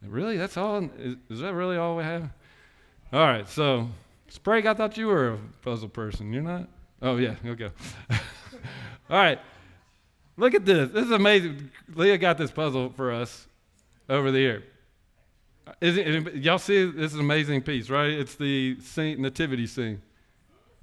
[0.01, 0.37] Really?
[0.37, 0.89] That's all?
[0.97, 2.29] Is, is, that really all we have?
[3.11, 3.89] All right, so
[4.29, 6.33] Sprague, I thought you were a puzzle person.
[6.33, 6.67] You're not?
[7.01, 7.69] Oh, yeah, okay.
[9.09, 9.39] all right,
[10.35, 10.91] look at this.
[10.91, 11.69] This is amazing.
[11.93, 13.47] Leah got this puzzle for us
[14.09, 14.63] over the year.
[15.81, 18.09] It, y'all see this is an amazing piece, right?
[18.09, 20.01] It's the Saint Nativity scene,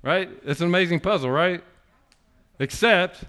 [0.03, 0.29] right?
[0.45, 1.63] It's an amazing puzzle, right?
[2.59, 3.25] Except.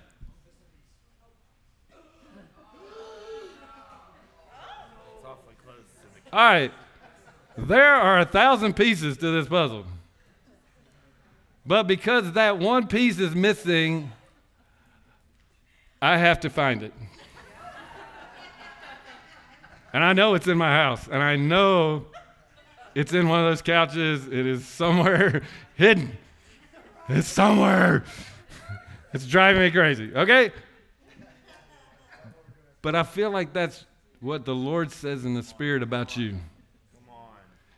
[6.34, 6.72] All right,
[7.58, 9.86] there are a thousand pieces to this puzzle.
[11.66, 14.12] But because that one piece is missing,
[16.02, 16.94] I have to find it.
[19.92, 22.06] And I know it's in my house, and I know
[22.94, 24.28] it's in one of those couches.
[24.28, 25.42] It is somewhere
[25.76, 26.18] hidden.
[27.08, 28.04] It's somewhere.
[29.14, 30.52] It's driving me crazy, okay?
[32.82, 33.86] But I feel like that's
[34.20, 36.32] what the Lord says in the Spirit about you.
[36.32, 36.40] Come
[37.10, 37.30] on.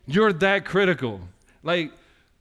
[0.06, 1.20] You're that critical.
[1.62, 1.92] Like,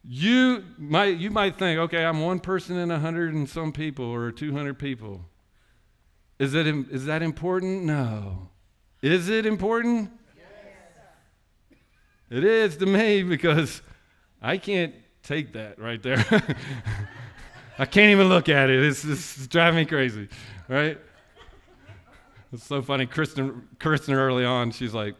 [0.09, 4.05] you might, you might think, okay, I'm one person in a hundred and some people
[4.05, 5.25] or 200 people.
[6.39, 7.83] Is, it, is that important?
[7.83, 8.49] No.
[9.01, 10.09] Is it important?
[10.35, 10.45] Yes.
[12.29, 13.81] It is to me because
[14.41, 16.23] I can't take that right there.
[17.79, 18.83] I can't even look at it.
[18.83, 20.29] It's, it's driving me crazy,
[20.69, 20.97] right?
[22.53, 23.05] It's so funny.
[23.05, 25.15] Kristen, Kristen early on, she's like,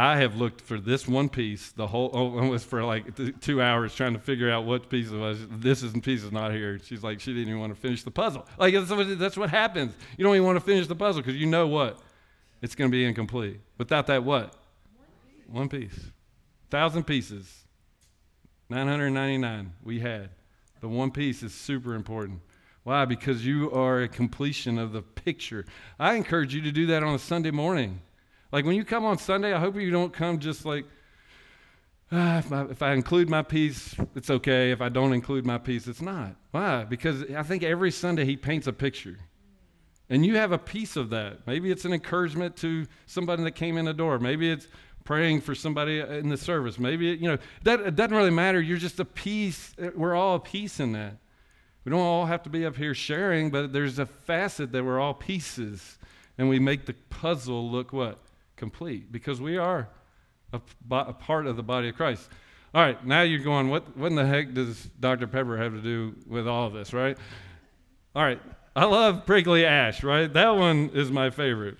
[0.00, 3.60] I have looked for this one piece the whole oh, it was for like two
[3.60, 5.46] hours trying to figure out what piece it was.
[5.50, 6.78] This is piece is not here.
[6.82, 8.46] She's like she didn't even want to finish the puzzle.
[8.56, 9.92] Like that's what, that's what happens.
[10.16, 12.00] You don't even want to finish the puzzle because you know what
[12.62, 13.60] it's going to be incomplete.
[13.76, 14.54] Without that, what?
[15.46, 15.98] One piece.
[16.70, 17.66] Thousand pieces.
[18.70, 20.30] 999 we had.
[20.80, 22.40] The one piece is super important.
[22.84, 23.04] Why?
[23.04, 25.66] Because you are a completion of the picture.
[25.98, 28.00] I encourage you to do that on a Sunday morning.
[28.52, 30.84] Like when you come on Sunday, I hope you don't come just like,
[32.10, 34.72] ah, if, I, if I include my piece, it's okay.
[34.72, 36.34] If I don't include my piece, it's not.
[36.50, 36.84] Why?
[36.84, 39.18] Because I think every Sunday he paints a picture.
[40.08, 41.46] And you have a piece of that.
[41.46, 44.18] Maybe it's an encouragement to somebody that came in the door.
[44.18, 44.66] Maybe it's
[45.04, 46.80] praying for somebody in the service.
[46.80, 48.60] Maybe, it, you know, that it doesn't really matter.
[48.60, 49.72] You're just a piece.
[49.94, 51.18] We're all a piece in that.
[51.84, 54.98] We don't all have to be up here sharing, but there's a facet that we're
[54.98, 55.98] all pieces.
[56.36, 58.18] And we make the puzzle look what?
[58.60, 59.10] Complete.
[59.10, 59.88] Because we are
[60.52, 62.28] a, a part of the body of Christ.
[62.74, 65.26] All right, now you're going, what, what in the heck does Dr.
[65.26, 67.16] Pepper have to do with all of this, right?
[68.14, 68.38] All right,
[68.76, 70.30] I love prickly ash, right?
[70.30, 71.78] That one is my favorite.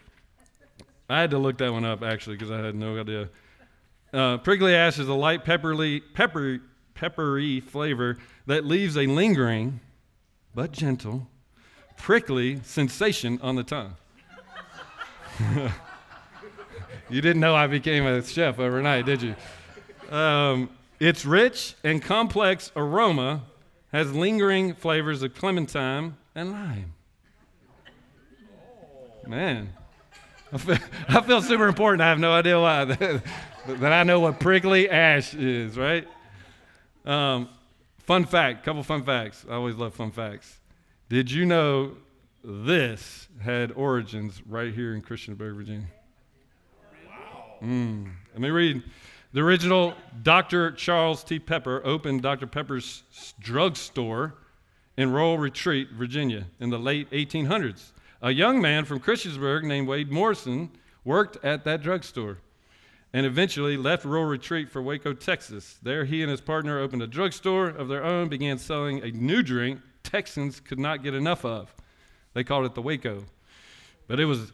[1.11, 3.29] I had to look that one up actually because I had no idea.
[4.11, 6.61] Uh, prickly ash is a light peppery, peppery,
[6.95, 8.17] peppery flavor
[8.47, 9.81] that leaves a lingering
[10.55, 11.29] but gentle,
[11.99, 13.97] prickly sensation on the tongue.
[17.11, 19.35] you didn't know I became a chef overnight, did you?
[20.15, 23.43] Um, its rich and complex aroma
[23.93, 26.93] has lingering flavors of clementine and lime.
[29.27, 29.73] Man,
[30.53, 32.03] I feel, I feel super important.
[32.03, 32.85] I have no idea why.
[33.67, 36.07] that I know what prickly ash is, right?
[37.05, 37.49] Um,
[37.99, 39.45] fun fact, couple fun facts.
[39.49, 40.59] I always love fun facts.
[41.09, 41.97] Did you know
[42.43, 45.87] this had origins right here in Christiansburg, Virginia?
[47.63, 48.11] Mm.
[48.33, 48.83] Let me read.
[49.33, 50.73] The original Dr.
[50.73, 51.39] Charles T.
[51.39, 52.47] Pepper opened Dr.
[52.47, 53.03] Pepper's
[53.39, 54.35] drugstore
[54.97, 57.93] in Rural Retreat, Virginia, in the late 1800s.
[58.23, 60.71] A young man from Christiansburg named Wade Morrison
[61.05, 62.39] worked at that drugstore.
[63.13, 65.79] and eventually left Rural Retreat for Waco, Texas.
[65.83, 69.43] There, he and his partner opened a drugstore of their own, began selling a new
[69.43, 71.75] drink Texans could not get enough of.
[72.35, 73.25] They called it the Waco.
[74.07, 74.53] But it was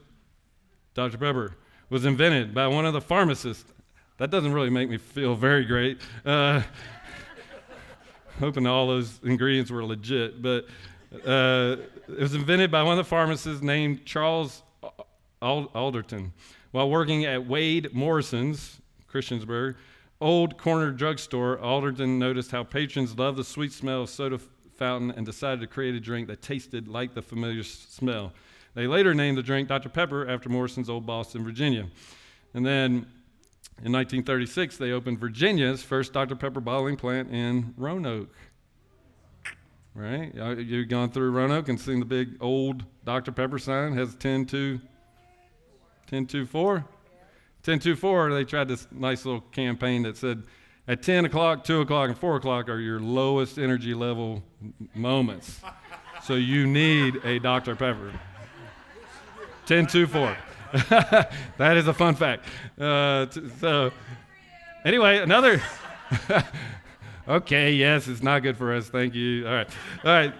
[0.94, 1.18] Dr.
[1.18, 1.56] Pepper
[1.90, 3.64] was invented by one of the pharmacists.
[4.18, 6.00] That doesn't really make me feel very great.
[6.24, 6.62] Uh,
[8.40, 10.66] hoping all those ingredients were legit, but
[11.24, 11.76] uh,
[12.08, 14.62] it was invented by one of the pharmacists named Charles
[15.40, 16.32] Alderton.
[16.72, 18.80] While working at Wade Morrison's,
[19.10, 19.76] Christiansburg,
[20.20, 24.40] old corner drugstore, Alderton noticed how patrons loved the sweet smell of soda
[24.76, 28.32] fountain and decided to create a drink that tasted like the familiar smell.
[28.76, 29.88] They later named the drink Dr.
[29.88, 31.86] Pepper after Morrison's old boss in Virginia.
[32.52, 33.06] And then
[33.82, 36.36] in 1936, they opened Virginia's first Dr.
[36.36, 38.36] Pepper bottling plant in Roanoke.
[39.94, 40.30] Right?
[40.58, 43.32] You've gone through Roanoke and seen the big old Dr.
[43.32, 44.78] Pepper sign, has 10 2,
[46.06, 46.84] 10 2 4.
[47.62, 50.42] 10 2 4, they tried this nice little campaign that said,
[50.86, 54.42] at 10 o'clock, 2 o'clock, and 4 o'clock are your lowest energy level
[54.94, 55.62] moments.
[56.22, 57.74] so you need a Dr.
[57.74, 58.12] Pepper.
[59.66, 60.36] 10 2 4.
[61.58, 62.44] that is a fun fact.
[62.78, 63.92] Uh, t- so,
[64.84, 65.60] anyway, another.
[67.28, 68.88] okay, yes, it's not good for us.
[68.88, 69.46] Thank you.
[69.46, 69.68] All right.
[70.04, 70.34] All right.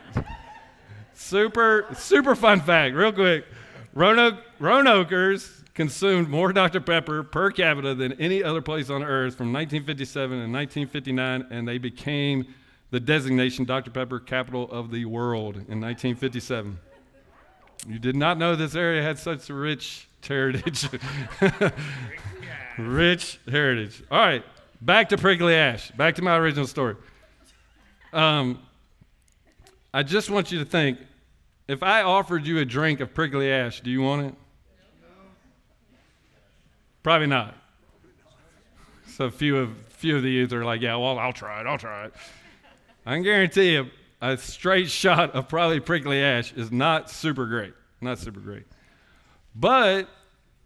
[1.12, 3.46] Super, super fun fact, real quick.
[3.94, 6.80] Roanoke, Roanokers consumed more Dr.
[6.80, 11.78] Pepper per capita than any other place on earth from 1957 and 1959, and they
[11.78, 12.46] became
[12.90, 13.90] the designation Dr.
[13.90, 16.78] Pepper capital of the world in 1957.
[17.89, 20.89] You did not know this area had such rich heritage.
[22.78, 24.03] rich heritage.
[24.11, 24.45] All right,
[24.80, 25.91] back to prickly ash.
[25.93, 26.97] Back to my original story.
[28.12, 28.61] Um,
[29.95, 30.99] I just want you to think
[31.68, 34.34] if I offered you a drink of prickly ash, do you want it?
[37.03, 37.55] Probably not.
[39.07, 41.66] So few of few of the youth are like, yeah, well, I'll try it.
[41.66, 42.14] I'll try it.
[43.07, 47.74] I can guarantee you, a straight shot of probably prickly ash is not super great.
[48.00, 48.64] Not super great.
[49.54, 50.08] But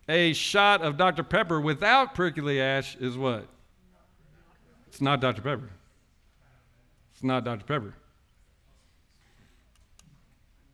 [0.09, 1.23] a shot of Dr.
[1.23, 3.47] Pepper without prickly ash is what?
[4.89, 5.43] It's not Dr.
[5.43, 5.71] Pepper.
[7.15, 7.65] It's not Dr.
[7.65, 7.95] Pepper.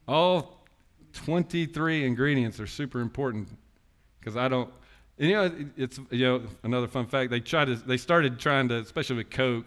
[0.09, 0.65] All
[1.13, 3.49] 23 ingredients are super important
[4.21, 4.71] because I don't
[5.19, 7.31] you know, it's you know another fun fact.
[7.31, 9.67] They tried to, they started trying to, especially with Coke,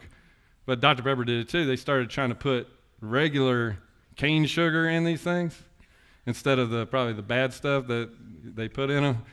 [0.65, 1.65] but Dr Pepper did it too.
[1.65, 2.67] They started trying to put
[3.01, 3.77] regular
[4.15, 5.57] cane sugar in these things
[6.25, 8.09] instead of the probably the bad stuff that
[8.43, 9.23] they put in them.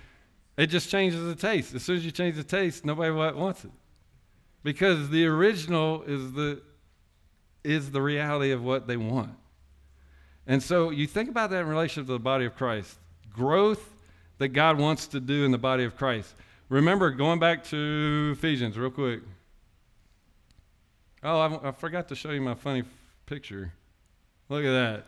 [0.56, 1.74] It just changes the taste.
[1.74, 3.70] As soon as you change the taste, nobody wants it
[4.62, 6.62] because the original is the
[7.62, 9.34] is the reality of what they want.
[10.46, 12.98] And so you think about that in relation to the body of Christ.
[13.32, 13.94] Growth
[14.38, 16.34] that God wants to do in the body of Christ.
[16.68, 19.20] Remember, going back to Ephesians, real quick.
[21.22, 22.84] Oh, I, I forgot to show you my funny
[23.26, 23.72] picture.
[24.48, 25.04] Look at that.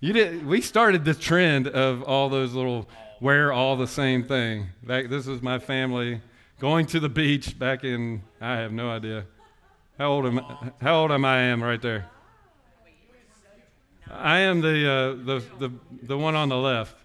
[0.00, 0.46] You did.
[0.46, 2.88] We started the trend of all those little
[3.20, 4.66] wear all the same thing.
[4.82, 6.20] Back, this is my family
[6.58, 8.22] going to the beach back in.
[8.40, 9.24] I have no idea.
[9.96, 11.38] How old am I, How old am I?
[11.38, 12.06] Am right there.
[14.10, 16.96] I am the uh, the the the one on the left.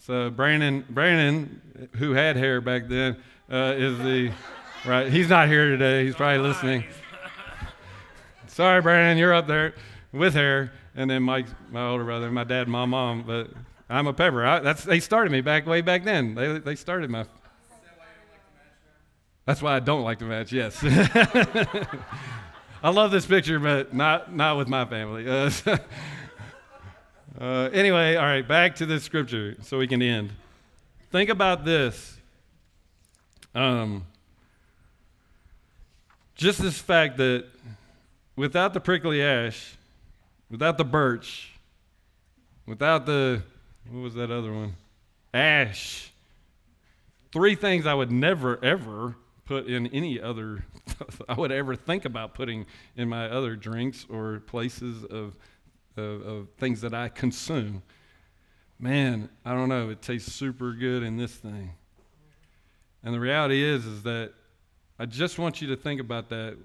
[0.00, 3.16] So Brandon, Brandon, who had hair back then,
[3.50, 4.32] uh, is the
[4.84, 5.10] right.
[5.10, 6.04] He's not here today.
[6.04, 6.84] He's probably listening.
[8.52, 9.74] Sorry, Brandon, you're up there
[10.12, 10.72] with her.
[10.96, 13.22] And then Mike, my older brother, my dad, my mom.
[13.22, 13.50] But
[13.88, 14.44] I'm a pepper.
[14.44, 16.34] I, that's they started me back way back then.
[16.34, 17.26] They they started my.
[19.46, 20.52] That's why I don't like the match.
[20.52, 20.78] Yes.
[22.82, 25.28] I love this picture, but not not with my family.
[25.28, 25.50] Uh,
[27.40, 30.32] uh, anyway, all right, back to the scripture so we can end.
[31.12, 32.18] Think about this.
[33.54, 34.06] Um,
[36.34, 37.44] just this fact that
[38.36, 39.76] without the prickly ash,
[40.50, 41.52] without the birch,
[42.66, 43.42] without the,
[43.88, 44.74] what was that other one?
[45.32, 46.12] Ash.
[47.32, 50.64] Three things I would never, ever put in any other,
[51.28, 52.66] I would ever think about putting
[52.96, 55.36] in my other drinks or places of
[55.96, 57.82] of, of things that I consume.
[58.78, 61.72] Man, I don't know, it tastes super good in this thing.
[63.02, 64.32] And the reality is is that
[64.98, 66.56] I just want you to think about that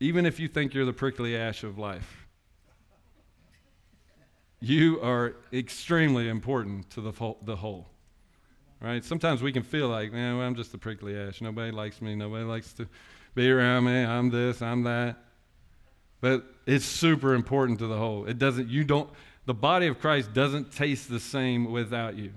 [0.00, 2.26] even if you think you're the prickly ash of life.
[4.60, 7.88] You are extremely important to the whole, the whole.
[8.80, 9.04] Right?
[9.04, 11.40] Sometimes we can feel like, man, well, I'm just the prickly ash.
[11.40, 12.14] Nobody likes me.
[12.14, 12.86] Nobody likes to
[13.34, 14.04] be around me.
[14.04, 15.16] I'm this, I'm that.
[16.20, 18.26] But it's super important to the whole.
[18.26, 19.08] It doesn't, you don't,
[19.44, 22.32] the body of Christ doesn't taste the same without you.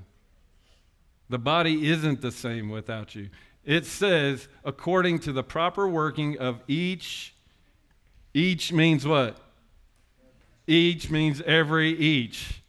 [1.29, 3.29] The body isn't the same without you.
[3.65, 7.35] It says, according to the proper working of each,
[8.33, 9.37] each means what?
[10.67, 12.61] Each means every each.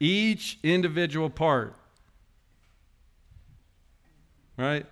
[0.00, 1.76] Each individual part.
[4.56, 4.86] Right?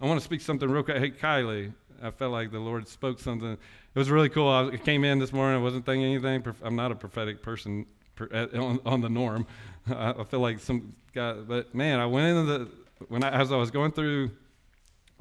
[0.00, 0.98] I want to speak something real quick.
[0.98, 3.52] Hey, Kylie, I felt like the Lord spoke something.
[3.52, 4.48] It was really cool.
[4.48, 5.60] I came in this morning.
[5.60, 6.44] I wasn't thinking anything.
[6.62, 7.86] I'm not a prophetic person
[8.20, 9.46] on, the norm.
[9.88, 12.70] I feel like some guy, but man, I went into the
[13.08, 14.30] when I, as I was going through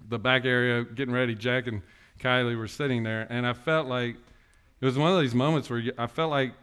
[0.10, 1.36] the back area, getting ready.
[1.36, 1.82] Jack and
[2.20, 4.16] Kylie were sitting there, and I felt like
[4.82, 6.54] it was one of these moments where I felt like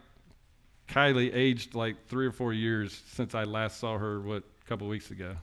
[0.87, 4.21] Kylie aged like three or four years since I last saw her.
[4.21, 5.35] What a couple weeks ago,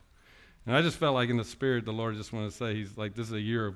[0.66, 2.96] and I just felt like in the spirit, the Lord just wanted to say, He's
[2.96, 3.74] like, this is a year of,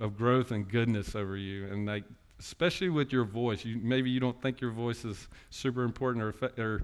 [0.00, 2.04] of growth and goodness over you, and like
[2.40, 3.64] especially with your voice.
[3.64, 6.82] You, maybe you don't think your voice is super important or, or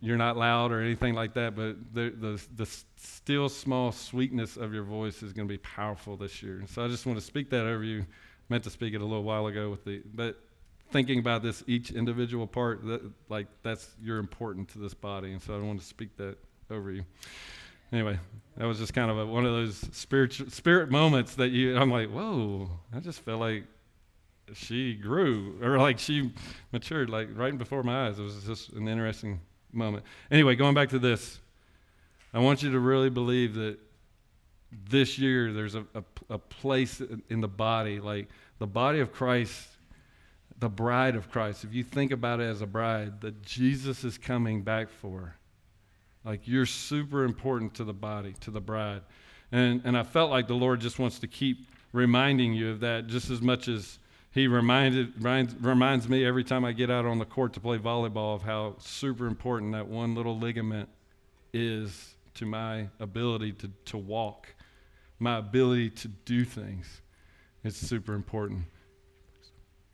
[0.00, 2.66] you're not loud or anything like that, but the, the, the
[3.04, 6.62] still small sweetness of your voice is going to be powerful this year.
[6.68, 8.06] So I just want to speak that over you.
[8.48, 10.38] Meant to speak it a little while ago with the, but
[10.90, 13.00] thinking about this each individual part, that,
[13.30, 16.36] like that's you're important to this body, and so I want to speak that
[16.70, 17.04] over you.
[17.90, 18.18] Anyway,
[18.58, 21.76] that was just kind of a, one of those spiritual spirit moments that you.
[21.76, 22.68] I'm like, whoa!
[22.94, 23.64] I just felt like
[24.52, 26.30] she grew or like she
[26.70, 28.18] matured like right before my eyes.
[28.18, 29.40] It was just an interesting
[29.72, 30.04] moment.
[30.30, 31.40] Anyway, going back to this,
[32.34, 33.78] I want you to really believe that
[34.90, 38.28] this year there's a, a, a place in the body, like
[38.58, 39.68] the body of Christ,
[40.58, 41.62] the bride of Christ.
[41.62, 45.36] If you think about it as a bride that Jesus is coming back for,
[46.24, 49.02] like you're super important to the body, to the bride.
[49.52, 53.06] And, and I felt like the Lord just wants to keep reminding you of that
[53.06, 54.00] just as much as
[54.32, 57.78] he reminded, reminds, reminds me every time I get out on the court to play
[57.78, 60.88] volleyball of how super important that one little ligament
[61.52, 64.54] is to my ability to, to walk,
[65.18, 67.02] my ability to do things.
[67.62, 68.64] It's super important.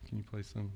[0.08, 0.72] Can you play some?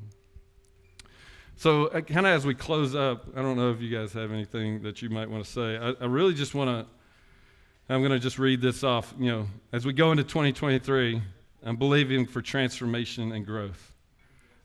[1.56, 4.32] So, uh, kind of as we close up, I don't know if you guys have
[4.32, 5.76] anything that you might want to say.
[5.76, 9.14] I, I really just want to, I'm going to just read this off.
[9.18, 11.22] You know, as we go into 2023,
[11.64, 13.92] I'm believing for transformation and growth.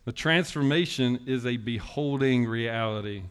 [0.05, 3.23] The transformation is a beholding reality.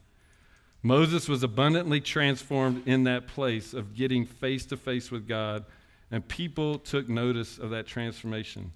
[0.83, 5.65] Moses was abundantly transformed in that place of getting face to face with God,
[6.11, 8.73] and people took notice of that transformation.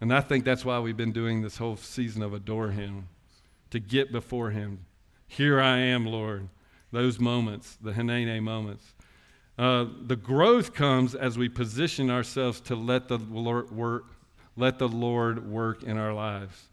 [0.00, 3.08] And I think that's why we've been doing this whole season of Adore Him,
[3.70, 4.84] to get before Him.
[5.26, 6.48] Here I am, Lord.
[6.90, 8.94] Those moments, the Hineni moments.
[9.58, 14.04] Uh, the growth comes as we position ourselves to let the Lord work,
[14.56, 16.68] let the Lord work in our lives.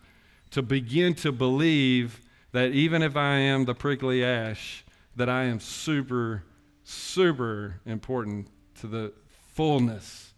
[0.51, 2.21] To begin to believe
[2.55, 4.85] that even if I am the prickly ash,
[5.17, 6.45] that I am super,
[6.85, 8.47] super important
[8.79, 9.11] to the
[9.51, 10.33] fullness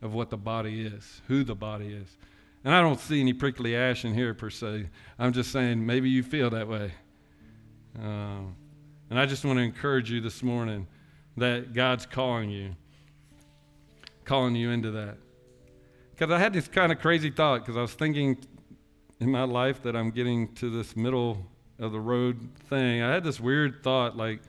[0.00, 2.16] of what the body is, who the body is.
[2.64, 4.88] And I don't see any prickly ash in here per se.
[5.18, 6.94] I'm just saying maybe you feel that way.
[7.98, 8.56] Um,
[9.10, 10.86] and I just want to encourage you this morning
[11.36, 12.74] that God's calling you,
[14.24, 15.18] calling you into that.
[16.12, 18.38] Because I had this kind of crazy thought, because I was thinking
[19.20, 21.46] in my life that I'm getting to this middle
[21.78, 23.02] of the road thing.
[23.02, 24.40] I had this weird thought like,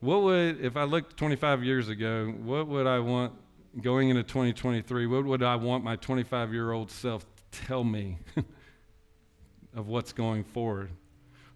[0.00, 3.32] what would, if I looked 25 years ago, what would I want
[3.80, 5.06] going into 2023?
[5.06, 8.18] What would I want my 25 year old self to tell me
[9.74, 10.90] of what's going forward?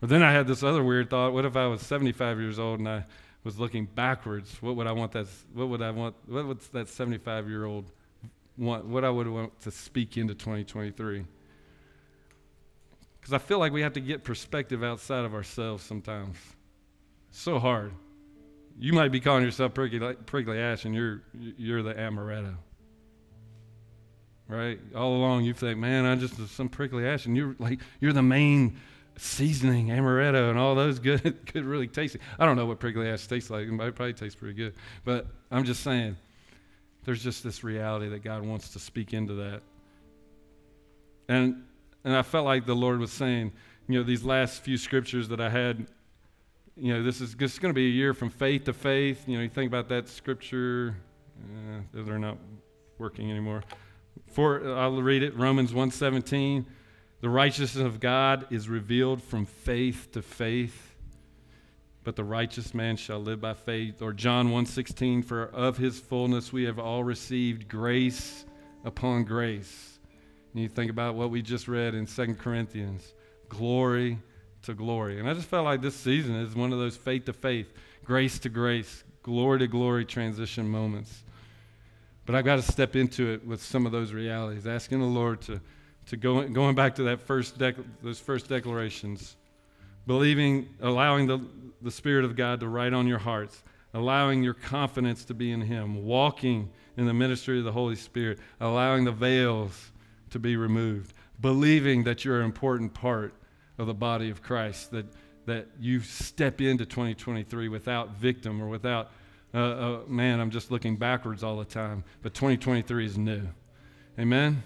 [0.00, 2.80] But then I had this other weird thought what if I was 75 years old
[2.80, 3.04] and I
[3.44, 5.26] was looking backwards, what would I want that?
[5.52, 6.16] What would I want?
[6.26, 7.92] What would that 75 year old
[8.60, 8.84] want?
[8.86, 11.24] What I would want to speak into 2023?
[13.20, 16.36] Because I feel like we have to get perspective outside of ourselves sometimes.
[17.30, 17.92] so hard.
[18.78, 22.56] You might be calling yourself prickly, prickly ash, and you're you're the amaretto.
[24.48, 24.80] Right?
[24.96, 28.22] All along, you think, man, I'm just some prickly ash, and you're like you're the
[28.22, 28.78] main
[29.16, 32.18] seasoning, amaretto, and all those good, good, really tasty.
[32.38, 33.68] I don't know what prickly ash tastes like.
[33.68, 34.74] It probably tastes pretty good.
[35.04, 36.16] But I'm just saying,
[37.04, 39.62] there's just this reality that God wants to speak into that.
[41.28, 41.64] And
[42.04, 43.52] and I felt like the Lord was saying,
[43.86, 45.86] you know, these last few scriptures that I had,
[46.76, 49.28] you know, this is is going to be a year from faith to faith.
[49.28, 50.96] You know, you think about that scripture,
[51.42, 52.38] uh, they're not
[52.98, 53.62] working anymore.
[54.30, 56.66] For I'll read it, Romans 117.
[57.20, 60.89] The righteousness of God is revealed from faith to faith,
[62.02, 64.02] but the righteous man shall live by faith.
[64.02, 68.44] Or John 1:16 for of his fullness we have all received grace
[68.84, 69.98] upon grace.
[70.52, 73.14] And you think about what we just read in 2 Corinthians.
[73.48, 74.18] Glory
[74.62, 75.18] to glory.
[75.18, 77.72] And I just felt like this season is one of those faith to faith,
[78.04, 81.24] grace to grace, glory to glory transition moments.
[82.26, 85.40] But I've got to step into it with some of those realities, asking the Lord
[85.42, 85.60] to,
[86.06, 89.36] to go, going back to that first dec- those first declarations,
[90.10, 91.38] believing, allowing the,
[91.82, 93.62] the Spirit of God to write on your hearts,
[93.94, 98.40] allowing your confidence to be in Him, walking in the ministry of the Holy Spirit,
[98.60, 99.92] allowing the veils
[100.30, 103.34] to be removed, believing that you're an important part
[103.78, 105.06] of the body of Christ, that,
[105.46, 109.12] that you step into 2023 without victim or without,
[109.54, 112.02] uh, uh, man, I'm just looking backwards all the time.
[112.20, 113.46] But 2023 is new.
[114.18, 114.64] Amen?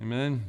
[0.00, 0.46] Amen?